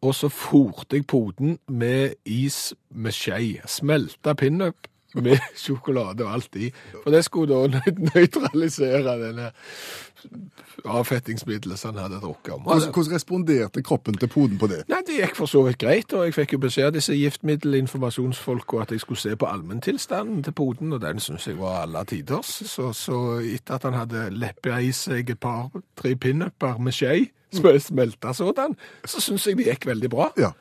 Og 0.00 0.14
så 0.16 0.30
forte 0.32 0.96
jeg 0.96 1.06
poten 1.06 1.58
med 1.68 2.16
is 2.24 2.72
med 2.90 3.12
skje. 3.12 3.60
Smelta 3.68 4.34
pinup 4.34 4.89
med 5.14 5.38
sjokolade 5.58 6.24
og 6.26 6.32
alt 6.36 6.56
i. 6.56 6.70
For 7.02 7.10
det 7.14 7.24
skulle 7.26 7.54
da 7.54 7.78
nø- 7.80 8.10
nøytralisere 8.14 9.16
denne 9.20 9.50
avfettingsmiddelet 10.84 11.78
som 11.78 11.94
han 11.94 12.02
hadde 12.04 12.20
drukket 12.20 12.52
om. 12.54 12.60
Hvordan, 12.62 12.92
hvordan 12.92 13.14
responderte 13.14 13.82
kroppen 13.82 14.16
til 14.20 14.28
poden 14.28 14.58
på 14.60 14.66
det? 14.70 14.82
Nei, 14.88 15.00
Det 15.06 15.16
gikk 15.20 15.36
for 15.38 15.46
så 15.50 15.62
vidt 15.66 15.78
greit, 15.80 16.12
og 16.12 16.24
jeg 16.28 16.34
fikk 16.36 16.52
jo 16.56 16.60
beskjed 16.62 16.90
av 16.90 16.94
disse 16.96 17.14
giftmiddelinformasjonsfolka 17.16 18.82
at 18.84 18.92
jeg 18.94 19.00
skulle 19.04 19.20
se 19.20 19.36
på 19.36 19.48
allmenntilstanden 19.48 20.42
til 20.46 20.52
poden, 20.56 20.92
og 20.92 21.00
den 21.02 21.20
syns 21.20 21.46
jeg 21.48 21.58
var 21.58 21.82
alle 21.86 22.04
tiders. 22.04 22.52
Så, 22.70 22.92
så 22.96 23.20
etter 23.40 23.74
at 23.80 23.88
han 23.88 23.98
hadde 23.98 24.28
leppa 24.36 24.78
i 24.80 24.92
seg 24.96 25.30
et 25.34 25.40
par-tre 25.40 26.14
pinuper 26.16 26.78
med 26.78 26.92
skje, 26.96 27.30
smelta 27.80 28.32
sådan, 28.36 28.76
så 29.04 29.20
syns 29.20 29.46
jeg 29.48 29.56
det 29.58 29.66
gikk 29.72 29.86
veldig 29.90 30.10
bra. 30.12 30.30
Ja. 30.38 30.52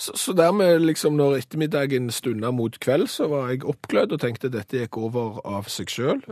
Så, 0.00 0.14
så 0.16 0.32
dermed, 0.32 0.80
liksom, 0.88 1.18
når 1.18 1.42
ettermiddagen 1.42 2.06
stunda 2.14 2.48
mot 2.56 2.78
kveld, 2.80 3.10
så 3.12 3.26
var 3.28 3.50
jeg 3.50 3.66
oppglødd 3.68 4.14
og 4.16 4.22
tenkte 4.22 4.48
dette 4.52 4.78
gikk 4.80 4.96
over 4.96 5.42
av 5.44 5.68
seg 5.68 5.92
sjøl. 5.92 6.22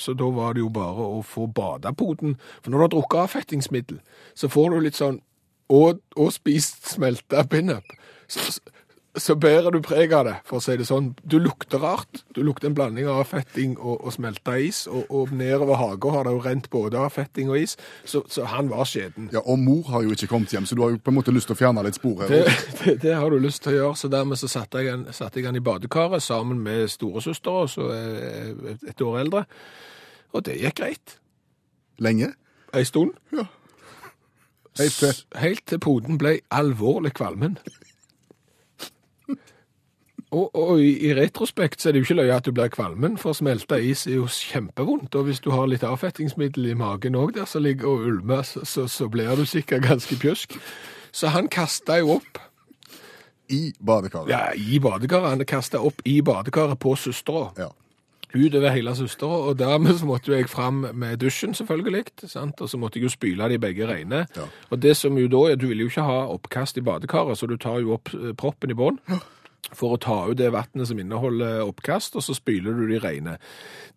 Så 0.00 0.14
da 0.16 0.30
var 0.32 0.56
det 0.56 0.62
jo 0.62 0.70
bare 0.72 1.08
å 1.18 1.20
få 1.26 1.44
bada 1.52 1.92
poden. 1.92 2.38
For 2.62 2.72
når 2.72 2.78
du 2.78 2.84
har 2.86 2.94
drukket 2.94 3.24
avfettingsmiddel, 3.26 4.00
så 4.32 4.48
får 4.48 4.72
du 4.72 4.78
litt 4.86 4.96
sånn 4.96 5.20
og, 5.72 6.00
og 6.16 6.32
spist 6.32 6.88
smelta 6.94 7.44
pinup. 7.48 7.92
Så, 8.32 8.60
så, 9.18 9.34
bærer 9.36 9.70
du 9.74 9.80
preg 9.84 10.12
av 10.16 10.24
det, 10.24 10.34
for 10.48 10.56
å 10.56 10.62
si 10.64 10.72
det 10.80 10.86
sånn. 10.88 11.10
Du 11.28 11.34
lukter 11.42 11.82
rart. 11.82 12.22
Du 12.32 12.40
lukter 12.46 12.70
en 12.70 12.74
blanding 12.78 13.08
av 13.12 13.26
fetting 13.28 13.74
og, 13.76 13.98
og 14.06 14.14
smelta 14.14 14.54
is. 14.56 14.86
Og, 14.88 15.04
og 15.12 15.34
nedover 15.36 15.76
hagen 15.76 16.14
har 16.14 16.24
det 16.24 16.32
jo 16.32 16.40
rent 16.46 16.68
både 16.72 16.96
av 17.02 17.10
fetting 17.12 17.50
og 17.52 17.58
is. 17.60 17.74
Så, 18.08 18.22
så 18.32 18.46
han 18.48 18.70
var 18.72 18.88
skjeden. 18.88 19.28
Ja, 19.34 19.42
Og 19.44 19.60
mor 19.60 19.82
har 19.92 20.06
jo 20.06 20.14
ikke 20.16 20.30
kommet 20.30 20.54
hjem, 20.56 20.64
så 20.64 20.78
du 20.78 20.82
har 20.86 20.94
jo 20.94 21.00
på 21.04 21.12
en 21.12 21.18
måte 21.18 21.34
lyst 21.36 21.50
til 21.50 21.58
å 21.58 21.60
fjerne 21.60 21.84
litt 21.84 21.98
spor 22.00 22.24
her. 22.24 22.32
Det, 22.32 22.56
det, 22.84 22.96
det 23.04 23.14
har 23.20 23.28
du 23.28 23.36
lyst 23.42 23.62
til 23.66 23.74
å 23.74 23.78
gjøre, 23.82 24.00
så 24.00 24.12
dermed 24.16 24.40
så 24.40 24.48
satte 24.48 24.80
jeg, 24.80 24.94
han- 24.94 25.08
satte 25.12 25.40
jeg 25.42 25.50
han 25.50 25.60
i 25.60 25.64
badekaret 25.64 26.24
sammen 26.24 26.62
med 26.64 26.88
storesøstera, 26.92 27.66
som 27.68 27.92
er 27.92 28.78
et 28.88 29.04
år 29.04 29.20
eldre. 29.26 29.44
Og 30.32 30.46
det 30.48 30.56
gikk 30.62 30.78
greit. 30.80 31.18
Lenge. 32.00 32.32
Ei 32.72 32.86
stund. 32.88 33.12
Helt 34.80 34.96
til. 34.96 35.12
Helt 35.36 35.66
til 35.68 35.80
poden 35.84 36.16
ble 36.16 36.38
alvorlig 36.48 37.12
kvalmen. 37.18 37.58
Og, 40.32 40.48
og 40.56 40.80
i, 40.80 40.94
i 41.08 41.12
retrospekt 41.12 41.82
så 41.82 41.90
er 41.90 41.92
det 41.92 42.00
jo 42.00 42.06
ikke 42.06 42.16
løye 42.22 42.36
at 42.38 42.46
du 42.46 42.54
blir 42.56 42.70
kvalmen, 42.72 43.18
for 43.20 43.36
smelta 43.36 43.76
is 43.76 44.06
er 44.08 44.16
jo 44.16 44.28
kjempevondt. 44.32 45.12
Og 45.18 45.26
hvis 45.28 45.42
du 45.44 45.50
har 45.52 45.68
litt 45.68 45.84
avfettingsmiddel 45.84 46.70
i 46.72 46.78
magen 46.78 47.18
òg 47.20 47.34
der 47.36 47.48
som 47.48 47.64
ligger 47.66 47.90
og 47.90 48.06
ulmer, 48.08 48.40
så, 48.48 48.64
så, 48.64 48.86
så 48.88 49.10
blir 49.12 49.34
du 49.36 49.44
sikkert 49.44 49.84
ganske 49.84 50.16
pjusk. 50.16 50.56
Så 51.12 51.28
han 51.34 51.50
kasta 51.52 51.98
jo 52.00 52.16
opp 52.16 52.40
I 53.52 53.74
badekaret. 53.84 54.32
ja, 54.32 54.46
i 54.56 54.80
badekaret. 54.80 55.34
Han 55.34 55.44
kasta 55.44 55.82
opp 55.84 56.00
i 56.08 56.22
badekaret 56.24 56.80
på 56.80 56.96
søstera. 56.96 57.50
Ja. 57.58 57.68
Utover 58.32 58.72
hele 58.72 58.94
søstera, 58.96 59.42
og 59.50 59.58
dermed 59.60 59.98
så 60.00 60.08
måtte 60.08 60.32
jo 60.32 60.38
jeg 60.38 60.48
fram 60.48 60.86
med 60.94 61.20
dusjen, 61.20 61.52
selvfølgelig. 61.54 62.04
sant? 62.24 62.60
Og 62.64 62.72
så 62.72 62.80
måtte 62.80 62.96
jeg 62.96 63.04
jo 63.04 63.12
spyle 63.12 63.48
de 63.52 63.58
begge 63.60 63.84
reine. 63.84 64.24
Ja. 64.36 64.48
Og 64.70 64.80
det 64.80 64.96
som 64.96 65.18
jo 65.20 65.28
da 65.28 65.50
er, 65.50 65.60
du 65.60 65.66
vil 65.68 65.84
jo 65.84 65.92
ikke 65.92 66.08
ha 66.08 66.24
oppkast 66.32 66.80
i 66.80 66.86
badekaret, 66.88 67.36
så 67.36 67.46
du 67.46 67.58
tar 67.60 67.84
jo 67.84 67.92
opp 67.98 68.08
eh, 68.16 68.32
proppen 68.32 68.72
i 68.72 68.78
bånn. 68.78 68.96
For 69.70 69.94
å 69.94 70.00
ta 70.02 70.16
ut 70.28 70.40
det 70.40 70.50
vannet 70.52 70.88
som 70.88 70.98
inneholder 70.98 71.62
oppkast, 71.64 72.16
og 72.18 72.24
så 72.26 72.34
spyler 72.36 72.74
du 72.76 72.88
de 72.90 72.98
rene. 73.02 73.36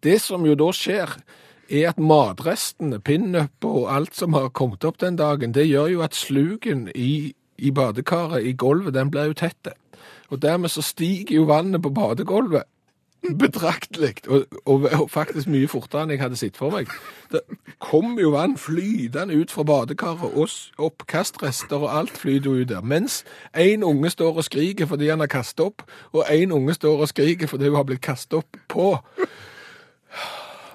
Det 0.06 0.20
som 0.22 0.46
jo 0.46 0.54
da 0.60 0.70
skjer, 0.76 1.18
er 1.66 1.90
at 1.90 1.98
matrestene, 1.98 3.00
pinup 3.02 3.66
og 3.66 3.90
alt 3.90 4.14
som 4.14 4.38
har 4.38 4.52
kommet 4.54 4.86
opp 4.86 5.00
den 5.02 5.18
dagen, 5.18 5.56
det 5.56 5.66
gjør 5.66 5.90
jo 5.96 6.04
at 6.06 6.16
sluken 6.16 6.86
i, 6.94 7.34
i 7.58 7.72
badekaret, 7.74 8.46
i 8.46 8.54
gulvet, 8.54 8.94
den 8.94 9.10
blir 9.10 9.32
jo 9.32 9.40
tette. 9.42 9.74
Og 10.30 10.42
dermed 10.42 10.70
så 10.70 10.84
stiger 10.86 11.40
jo 11.40 11.50
vannet 11.50 11.82
på 11.82 11.94
badegulvet 11.94 12.70
betraktelig, 13.44 14.16
og, 14.28 14.46
og, 14.66 14.88
og 15.02 15.10
faktisk 15.12 15.50
mye 15.52 15.68
fortere 15.72 16.06
enn 16.06 16.16
jeg 16.16 16.22
hadde 16.22 16.40
sett 16.40 16.58
for 16.60 16.74
meg. 16.74 16.92
Det 17.32 17.42
kom 17.84 18.20
jo 18.22 18.34
vann 18.36 18.58
flytende 18.60 19.38
ut 19.38 19.52
fra 19.52 19.66
badekaret, 19.68 20.36
og 20.36 20.86
oppkastrester 20.90 21.82
og 21.82 21.92
alt 22.00 22.18
flyter 22.18 22.50
jo 22.52 22.62
ut 22.62 22.70
der. 22.70 22.86
Mens 22.86 23.24
en 23.56 23.84
unge 23.84 24.10
står 24.14 24.42
og 24.42 24.48
skriker 24.48 24.90
fordi 24.90 25.10
han 25.10 25.24
har 25.24 25.32
kastet 25.32 25.66
opp, 25.66 25.86
og 26.14 26.26
en 26.30 26.52
unge 26.52 26.78
står 26.78 27.06
og 27.06 27.12
skriker 27.12 27.52
fordi 27.52 27.72
hun 27.72 27.80
har 27.80 27.88
blitt 27.88 28.06
kastet 28.06 28.40
opp 28.40 28.62
på. 28.72 28.94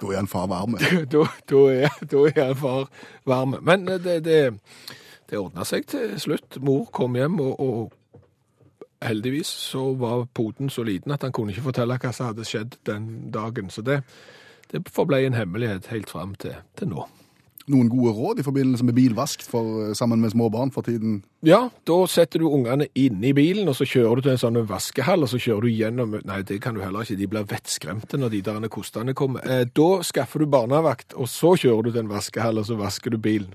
Da 0.01 0.13
er 0.13 0.17
han 0.17 0.29
far 0.29 0.47
varme. 0.47 0.79
Da, 1.13 1.27
da, 1.51 1.63
er, 1.69 2.03
da 2.11 2.25
er 2.31 2.45
han 2.45 2.57
far 2.57 2.89
varm. 3.27 3.57
Men 3.63 3.89
eh, 3.89 4.01
det, 4.01 4.25
det, 4.25 4.41
det 5.31 5.39
ordna 5.39 5.65
seg 5.69 5.87
til 5.91 6.15
slutt. 6.21 6.61
Mor 6.65 6.87
kom 6.93 7.17
hjem, 7.19 7.41
og, 7.41 7.61
og 7.61 8.00
heldigvis 9.05 9.49
så 9.71 9.93
var 9.99 10.27
poden 10.35 10.71
så 10.71 10.85
liten 10.87 11.13
at 11.15 11.25
han 11.27 11.33
kunne 11.33 11.55
ikke 11.55 11.71
fortelle 11.71 11.99
hva 12.01 12.13
som 12.15 12.31
hadde 12.31 12.47
skjedd 12.49 12.77
den 12.89 13.31
dagen. 13.33 13.71
Så 13.73 13.85
det, 13.87 14.03
det 14.73 14.85
forble 14.93 15.23
en 15.25 15.39
hemmelighet 15.39 15.91
helt 15.93 16.13
fram 16.13 16.37
til, 16.41 16.59
til 16.79 16.93
nå. 16.93 17.07
Noen 17.71 17.91
gode 17.93 18.13
råd 18.17 18.41
i 18.41 18.45
forbindelse 18.45 18.85
med 18.89 18.97
bilvask 18.97 19.45
for, 19.47 19.93
sammen 19.95 20.23
med 20.23 20.33
småbarn 20.33 20.73
for 20.75 20.83
tiden? 20.83 21.21
Ja, 21.47 21.69
da 21.87 21.99
setter 22.11 22.43
du 22.43 22.49
ungene 22.49 22.89
inni 22.99 23.31
i 23.31 23.37
bilen, 23.37 23.69
og 23.71 23.77
så 23.79 23.87
kjører 23.87 24.19
du 24.19 24.27
til 24.27 24.33
en 24.33 24.41
sånn 24.43 24.59
vaskehall, 24.67 25.23
og 25.23 25.31
så 25.31 25.39
kjører 25.39 25.69
du 25.69 25.77
gjennom 25.77 26.17
Nei, 26.27 26.41
det 26.49 26.59
kan 26.65 26.75
du 26.75 26.83
heller 26.83 27.07
ikke, 27.07 27.21
de 27.21 27.31
blir 27.31 27.47
vettskremte 27.53 28.19
når 28.19 28.35
de 28.35 28.43
der 28.49 28.69
kostene 28.73 29.15
kommer. 29.15 29.45
Eh, 29.45 29.69
da 29.69 29.91
skaffer 30.07 30.43
du 30.43 30.51
barnevakt, 30.51 31.15
og 31.15 31.31
så 31.31 31.55
kjører 31.61 31.87
du 31.87 31.93
til 31.93 32.03
en 32.07 32.13
vaskehall, 32.17 32.59
og 32.59 32.67
så 32.67 32.81
vasker 32.81 33.15
du 33.15 33.21
bilen. 33.23 33.55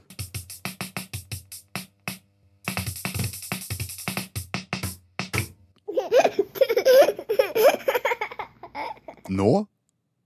Nå 9.29 9.65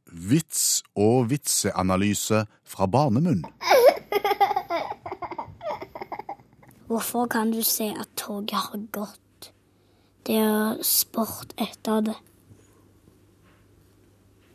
vits 0.10 0.84
og 0.98 1.30
vitseanalyse 1.30 2.46
fra 2.66 2.88
barnemunn. 2.90 3.44
Hvorfor 6.90 7.28
kan 7.30 7.52
du 7.54 7.62
se 7.64 7.92
at 7.94 8.10
toget 8.18 8.58
har 8.58 8.80
gått? 8.92 9.52
Det 10.26 10.40
er 10.42 10.82
sport 10.84 11.54
etter 11.62 12.02
det. 12.02 12.16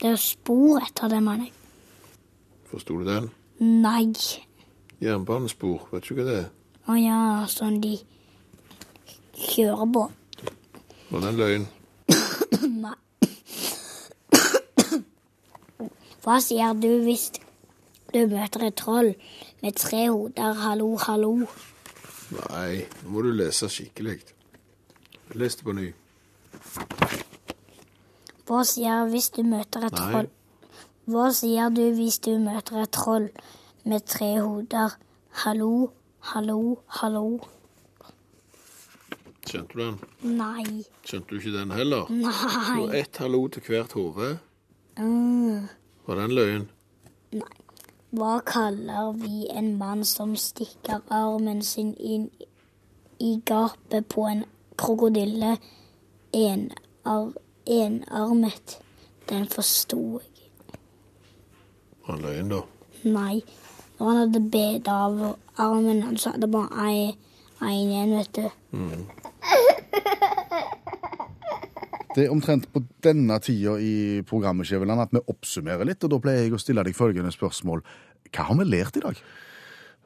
Det 0.03 0.11
er 0.11 0.19
spor 0.19 0.83
etter 0.83 1.09
det, 1.09 1.23
mener 1.23 1.47
jeg. 1.47 1.55
Forsto 2.69 2.99
du 2.99 3.07
den? 3.07 3.31
Nei. 3.63 4.11
Jernbanespor, 5.01 5.87
vet 5.93 6.09
du 6.09 6.19
hva 6.19 6.27
det 6.27 6.37
er? 6.41 6.51
Å 6.91 6.99
ja, 6.99 7.21
sånn 7.49 7.79
de 7.81 7.95
kjører 9.39 9.87
på. 9.95 10.05
Var 11.15 11.23
det 11.23 11.31
en 11.31 11.41
løgn? 11.41 11.67
Nei. 12.83 12.99
Hva 16.25 16.39
sier 16.41 16.73
du 16.81 16.89
hvis 17.05 17.27
du 18.15 18.21
møter 18.31 18.69
et 18.69 18.77
troll 18.81 19.11
med 19.63 19.77
tre 19.77 20.07
hoder? 20.11 20.55
Hallo, 20.63 20.95
hallo. 21.05 21.33
Nei, 22.35 22.85
nå 23.03 23.13
må 23.13 23.25
du 23.27 23.33
lese 23.37 23.69
skikkelig. 23.71 24.21
Les 25.37 25.57
det 25.59 25.67
på 25.67 25.75
ny. 25.77 25.91
Hva 28.49 28.63
sier 28.69 29.05
hvis 29.13 29.31
du 29.37 29.43
møter 29.49 29.87
et 29.89 29.97
Nei. 29.99 30.07
troll? 30.13 30.31
Hva 31.13 31.27
sier 31.37 31.73
du 31.75 31.83
hvis 31.99 32.19
du 32.25 32.33
møter 32.41 32.81
et 32.85 32.93
troll 32.97 33.29
med 33.85 34.07
tre 34.09 34.31
hoder? 34.41 34.97
Hallo, 35.45 35.91
hallo, 36.33 36.59
hallo. 37.01 37.27
Skjønte 39.45 39.77
du 39.77 39.81
den? 39.83 39.97
Nei, 40.39 40.65
Skjønte 41.05 41.29
du 41.35 41.37
ikke 41.43 41.53
den 41.59 41.75
heller? 41.77 42.09
nei. 42.09 42.79
Og 42.81 42.95
ett 42.97 43.19
hallo 43.21 43.43
til 43.53 43.67
hvert 43.69 43.93
hode. 43.93 44.31
Mm. 44.97 45.67
Var 46.07 46.19
det 46.19 46.25
en 46.25 46.35
løgn? 46.37 46.67
Hva 48.15 48.35
kaller 48.47 49.13
vi 49.19 49.47
en 49.51 49.73
mann 49.79 50.05
som 50.05 50.37
stikker 50.37 51.01
armen 51.11 51.63
sin 51.63 51.95
inn 51.97 52.29
i 53.19 53.41
gapet 53.47 54.07
på 54.13 54.27
en 54.29 54.45
krokodille? 54.79 55.57
Enar, 56.35 57.33
enarmet. 57.67 58.79
Den 59.29 59.49
forsto 59.49 60.21
jeg. 60.21 60.79
Var 62.07 62.17
det 62.17 62.23
en 62.23 62.29
løgn, 62.29 62.49
da? 62.53 62.63
Nei. 63.05 63.43
Når 63.99 64.09
han 64.09 64.17
hadde 64.17 64.41
bedt 64.51 64.89
av 64.89 65.21
armen, 65.57 66.17
så 66.19 66.35
hadde 66.35 66.51
bare 66.53 66.89
én 66.91 67.15
en 67.63 67.71
igjen, 67.73 68.19
vet 68.19 68.33
du. 68.37 68.49
Det 72.15 72.27
er 72.27 72.31
omtrent 72.31 72.69
på 72.71 72.85
denne 73.03 73.41
tida 73.43 73.75
i 73.83 74.23
programmet 74.27 74.69
Skjæveland, 74.69 75.03
at 75.03 75.15
vi 75.17 75.25
oppsummerer 75.33 75.89
litt, 75.89 76.05
og 76.07 76.13
da 76.13 76.21
pleier 76.23 76.47
jeg 76.47 76.55
å 76.55 76.63
stille 76.63 76.85
deg 76.87 76.95
følgende 76.95 77.33
spørsmål. 77.35 77.83
Hva 78.31 78.47
har 78.51 78.61
vi 78.61 78.69
lært 78.69 79.01
i 79.01 79.03
dag? 79.03 79.19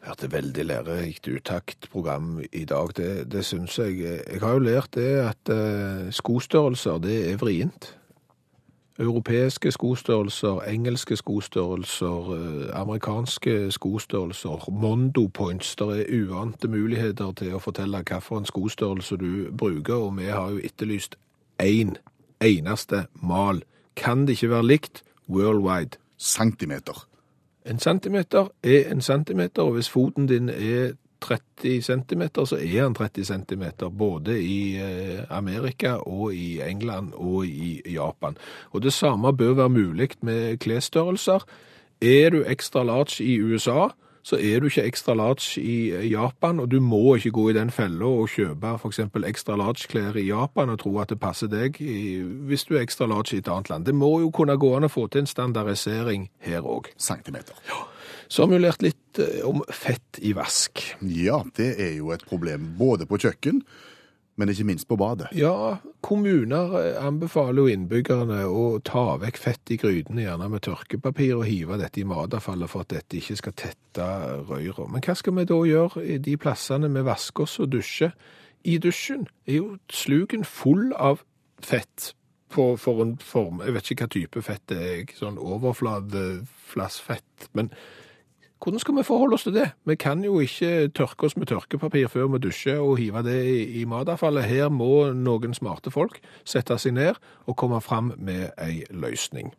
vært 0.09 0.25
et 0.25 0.33
veldig 0.33 0.65
lærerikt 0.65 1.29
utaktprogram 1.29 2.41
i 2.53 2.65
dag. 2.65 2.93
Det, 2.97 3.33
det 3.33 3.45
syns 3.45 3.79
jeg. 3.79 4.01
Jeg 4.01 4.41
har 4.41 4.57
jo 4.57 4.65
lært 4.65 4.95
det 4.95 5.11
at 5.21 5.53
eh, 5.53 6.09
skostørrelser, 6.15 6.99
det 6.99 7.33
er 7.33 7.37
vrient. 7.37 7.95
Europeiske 8.99 9.71
skostørrelser, 9.71 10.63
engelske 10.67 11.17
skostørrelser, 11.17 12.33
eh, 12.35 12.81
amerikanske 12.81 13.71
skostørrelser, 13.71 14.71
Mondo 14.71 15.29
points. 15.29 15.77
Det 15.77 16.01
er 16.01 16.25
uante 16.25 16.69
muligheter 16.69 17.33
til 17.33 17.55
å 17.55 17.63
fortelle 17.63 18.03
hvilken 18.03 18.49
skostørrelse 18.49 19.17
du 19.17 19.51
bruker, 19.53 19.95
og 19.95 20.17
vi 20.19 20.33
har 20.33 20.51
jo 20.51 20.63
etterlyst 20.65 21.19
én 21.63 21.97
eneste 22.41 23.07
mal. 23.23 23.63
Kan 23.97 24.27
det 24.27 24.39
ikke 24.39 24.51
være 24.51 24.67
likt 24.67 25.03
worldwide? 25.29 25.99
Centimeter. 26.19 27.07
En 27.67 27.79
centimeter 27.79 28.49
er 28.63 28.93
en 28.93 29.01
centimeter, 29.01 29.63
og 29.63 29.73
hvis 29.73 29.91
foten 29.91 30.27
din 30.27 30.49
er 30.49 30.93
30 31.21 31.83
centimeter, 31.83 32.45
så 32.45 32.57
er 32.57 32.83
han 32.83 32.95
30 32.95 33.25
centimeter, 33.25 33.89
både 33.89 34.43
i 34.43 34.77
eh, 34.77 35.25
Amerika 35.31 35.93
og 35.93 36.35
i 36.35 36.61
England 36.63 37.13
og 37.15 37.47
i 37.47 37.83
Japan. 37.93 38.37
Og 38.71 38.83
det 38.83 38.93
samme 38.93 39.37
bør 39.37 39.55
være 39.55 39.69
mulig 39.69 40.09
med 40.21 40.57
klesstørrelser. 40.57 41.45
Er 42.03 42.31
du 42.31 42.45
ekstra 42.47 42.85
large 42.85 43.25
i 43.25 43.41
USA, 43.43 43.89
så 44.27 44.37
er 44.37 44.61
du 44.61 44.69
ikke 44.69 44.85
ekstra 44.89 45.15
large 45.17 45.61
i 45.63 46.09
Japan, 46.11 46.61
og 46.61 46.71
du 46.73 46.79
må 46.85 47.17
ikke 47.17 47.33
gå 47.37 47.49
i 47.51 47.57
den 47.57 47.71
fella 47.75 48.09
og 48.09 48.33
kjøpe 48.33 48.75
f.eks. 48.79 49.01
ekstra 49.31 49.57
large-klær 49.59 50.19
i 50.21 50.29
Japan 50.29 50.73
og 50.75 50.81
tro 50.83 50.95
at 51.03 51.13
det 51.13 51.21
passer 51.23 51.51
deg 51.53 51.81
i, 51.81 52.21
hvis 52.49 52.67
du 52.69 52.77
er 52.77 52.85
ekstra 52.85 53.09
large 53.11 53.37
i 53.37 53.43
et 53.43 53.49
annet 53.49 53.71
land. 53.73 53.87
Det 53.89 53.95
må 53.97 54.19
jo 54.25 54.33
kunne 54.35 54.59
gå 54.61 54.75
an 54.77 54.89
å 54.89 54.93
få 54.93 55.07
til 55.09 55.25
en 55.25 55.31
standardisering 55.31 56.29
her 56.45 56.67
òg. 56.67 56.91
Centimeter. 56.99 57.57
Så 58.29 58.45
har 58.45 58.53
vi 58.53 58.61
lært 58.61 58.85
litt 58.85 59.21
eh, 59.23 59.41
om 59.49 59.63
fett 59.73 60.21
i 60.21 60.35
vask. 60.37 60.83
Ja, 61.01 61.41
det 61.57 61.71
er 61.81 61.95
jo 61.97 62.13
et 62.13 62.27
problem 62.29 62.75
både 62.79 63.09
på 63.09 63.21
kjøkken, 63.25 63.63
men 64.39 64.53
ikke 64.53 64.67
minst 64.69 64.87
på 64.89 64.97
badet. 64.99 65.29
Ja, 65.37 65.79
kommuner 66.05 66.77
eh, 66.79 66.99
anbefaler 67.03 67.65
jo 67.65 67.73
innbyggerne 67.73 68.45
å 68.47 68.79
ta 68.87 69.17
vekk 69.19 69.41
fett 69.43 69.73
i 69.75 69.79
grytene, 69.81 70.23
gjerne 70.23 70.49
med 70.53 70.63
tørkepapir, 70.67 71.35
og 71.41 71.49
hive 71.49 71.79
dette 71.81 72.03
i 72.03 72.09
matavfallet 72.09 72.71
for 72.71 72.87
at 72.87 72.93
dette 72.95 73.19
ikke 73.19 73.39
skal 73.41 73.57
tette 73.59 74.07
røyra. 74.49 74.87
Men 74.87 75.03
hva 75.03 75.15
skal 75.19 75.35
vi 75.39 75.49
da 75.51 75.59
gjøre 75.73 76.05
i 76.07 76.21
de 76.23 76.35
plassene 76.41 76.93
vi 76.95 77.09
vasker 77.09 77.49
oss 77.49 77.59
og 77.65 77.73
dusjer? 77.75 78.13
I 78.69 78.79
dusjen 78.83 79.23
er 79.47 79.55
jo 79.59 79.67
sluken 79.91 80.43
full 80.47 80.93
av 80.95 81.17
fett 81.65 82.13
på, 82.55 82.65
for 82.81 83.03
en 83.03 83.17
form. 83.23 83.63
Jeg 83.65 83.75
vet 83.75 83.91
ikke 83.91 84.07
hva 84.07 84.15
type 84.15 84.43
fett 84.45 84.65
det 84.71 84.79
er, 84.79 85.05
sånn 85.19 85.43
overflateflassfett. 85.43 87.51
Men 87.59 87.67
hvordan 88.59 88.83
skal 88.83 88.97
vi 88.97 89.07
forholde 89.07 89.37
oss 89.39 89.45
til 89.47 89.55
det? 89.55 89.69
Vi 89.87 89.95
kan 89.95 90.25
jo 90.25 90.41
ikke 90.43 90.89
tørke 90.91 91.29
oss 91.29 91.37
med 91.39 91.47
tørkepapir 91.47 92.09
før 92.11 92.27
vi 92.33 92.41
dusjer 92.43 92.81
og 92.83 92.97
hive 92.99 93.23
det 93.23 93.37
i, 93.47 93.61
i 93.81 93.85
matavfallet. 93.87 94.49
Her 94.51 94.73
må 94.75 95.13
noen 95.15 95.55
smarte 95.55 95.93
folk 95.95 96.19
sette 96.43 96.79
seg 96.79 96.97
ned 96.99 97.21
og 97.47 97.57
komme 97.61 97.79
fram 97.85 98.13
med 98.17 98.51
ei 98.59 98.83
løsning. 98.91 99.53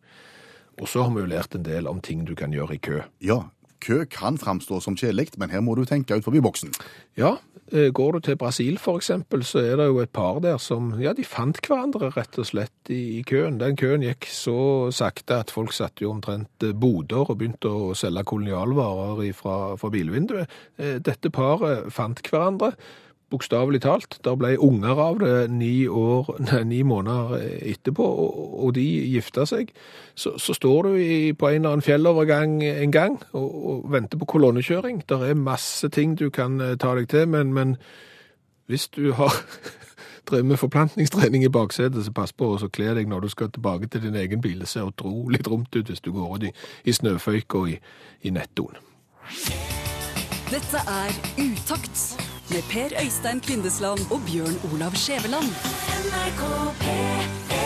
Og 0.79 0.87
så 0.87 1.05
har 1.05 1.15
vi 1.15 1.23
jo 1.23 1.31
lært 1.31 1.55
en 1.55 1.63
del 1.63 1.87
om 1.87 2.01
ting 2.03 2.25
du 2.27 2.35
kan 2.35 2.51
gjøre 2.55 2.75
i 2.75 2.83
kø. 2.83 3.01
Ja, 3.23 3.45
kø 3.83 4.03
kan 4.11 4.37
framstå 4.39 4.81
som 4.83 4.97
kjedelig, 4.99 5.31
men 5.37 5.51
her 5.53 5.63
må 5.65 5.75
du 5.77 5.85
tenke 5.87 6.17
ut 6.17 6.25
forbi 6.25 6.41
boksen. 6.43 6.73
Ja, 7.19 7.35
eh, 7.71 7.89
går 7.95 8.17
du 8.17 8.19
til 8.19 8.37
Brasil 8.39 8.79
eksempel, 8.79 9.43
så 9.43 9.59
er 9.59 9.77
det 9.77 9.87
jo 9.87 9.99
et 9.99 10.13
par 10.13 10.39
der 10.39 10.57
som, 10.57 10.93
ja, 11.01 11.13
de 11.13 11.23
fant 11.23 11.59
hverandre 11.65 12.11
rett 12.15 12.37
og 12.39 12.45
slett 12.45 12.89
i, 12.89 13.19
i 13.19 13.23
køen. 13.23 13.59
Den 13.59 13.75
køen 13.75 14.05
gikk 14.05 14.27
så 14.31 14.91
sakte 14.91 15.39
at 15.39 15.51
folk 15.51 15.73
satte 15.73 16.03
jo 16.03 16.11
omtrent 16.11 16.63
eh, 16.63 16.73
boder 16.73 17.29
og 17.29 17.37
begynte 17.37 17.69
å 17.69 17.93
selge 17.97 18.23
kolonialvarer 18.23 19.33
fra, 19.33 19.75
fra 19.79 19.93
bilvinduet. 19.93 20.49
Eh, 20.77 20.97
Dette 21.03 21.31
paret 21.33 21.91
fant 21.93 22.19
hverandre, 22.25 22.73
bokstavelig 23.29 23.81
talt. 23.81 24.19
Der 24.25 24.35
ble 24.39 24.55
unger 24.59 24.99
av 24.99 25.19
det 25.21 25.51
ni, 25.51 25.87
år, 25.87 26.29
nei, 26.43 26.63
ni 26.63 26.81
måneder 26.87 27.37
etterpå, 27.71 28.03
og, 28.03 28.53
og 28.65 28.75
de 28.75 28.85
gifta 29.13 29.45
seg. 29.49 29.73
Så, 30.15 30.35
så 30.41 30.53
står 30.57 30.89
du 30.89 30.95
i, 30.99 31.33
på 31.33 31.49
en 31.49 31.61
eller 31.61 31.77
annen 31.77 31.85
fjellovergang 31.85 32.59
en 32.63 32.91
gang 32.91 33.19
og, 33.31 33.49
og 33.71 33.91
venter 33.93 34.19
på 34.19 34.29
kolonnekjøring. 34.35 35.03
Der 35.09 35.25
er 35.29 35.39
masse 35.39 35.89
ting 35.89 36.17
du 36.19 36.29
kan 36.29 36.59
eh, 36.61 36.77
ta 36.79 36.95
deg 36.97 37.09
til, 37.09 37.27
men, 37.27 37.53
men 37.53 37.75
hvis 38.69 38.87
du 38.87 39.11
har 39.17 39.33
drevet 40.29 40.45
med 40.45 40.57
forplantningstrening 40.57 41.43
i 41.43 41.53
baksetet, 41.53 42.05
så 42.05 42.13
pass 42.13 42.33
på 42.33 42.53
å 42.53 42.71
kle 42.73 42.93
deg 42.97 43.09
når 43.09 43.25
du 43.25 43.29
skal 43.33 43.51
tilbake 43.53 43.89
til 43.89 44.03
din 44.05 44.17
egen 44.19 44.41
bil. 44.41 44.59
Det 44.61 44.69
ser 44.69 44.89
utrolig 44.89 45.43
dumt 45.45 45.75
ut 45.75 45.89
hvis 45.89 46.01
du 46.05 46.11
går 46.13 46.35
ut 46.35 46.49
i, 46.49 46.53
i 46.85 46.93
snøføyk 46.93 47.55
og 47.55 47.69
i, 47.73 47.79
i 48.21 48.33
nettoen. 48.35 48.77
Dette 50.49 50.81
er 50.89 51.13
Utakt 51.37 52.28
med 52.51 52.63
Per 52.71 52.89
Øystein 53.03 53.39
Kvindesland 53.39 53.99
og 54.11 54.19
Bjørn 54.27 54.55
Olav 54.73 54.93
Skjæveland. 54.95 55.49
NRK 56.05 56.41
P3 56.81 57.58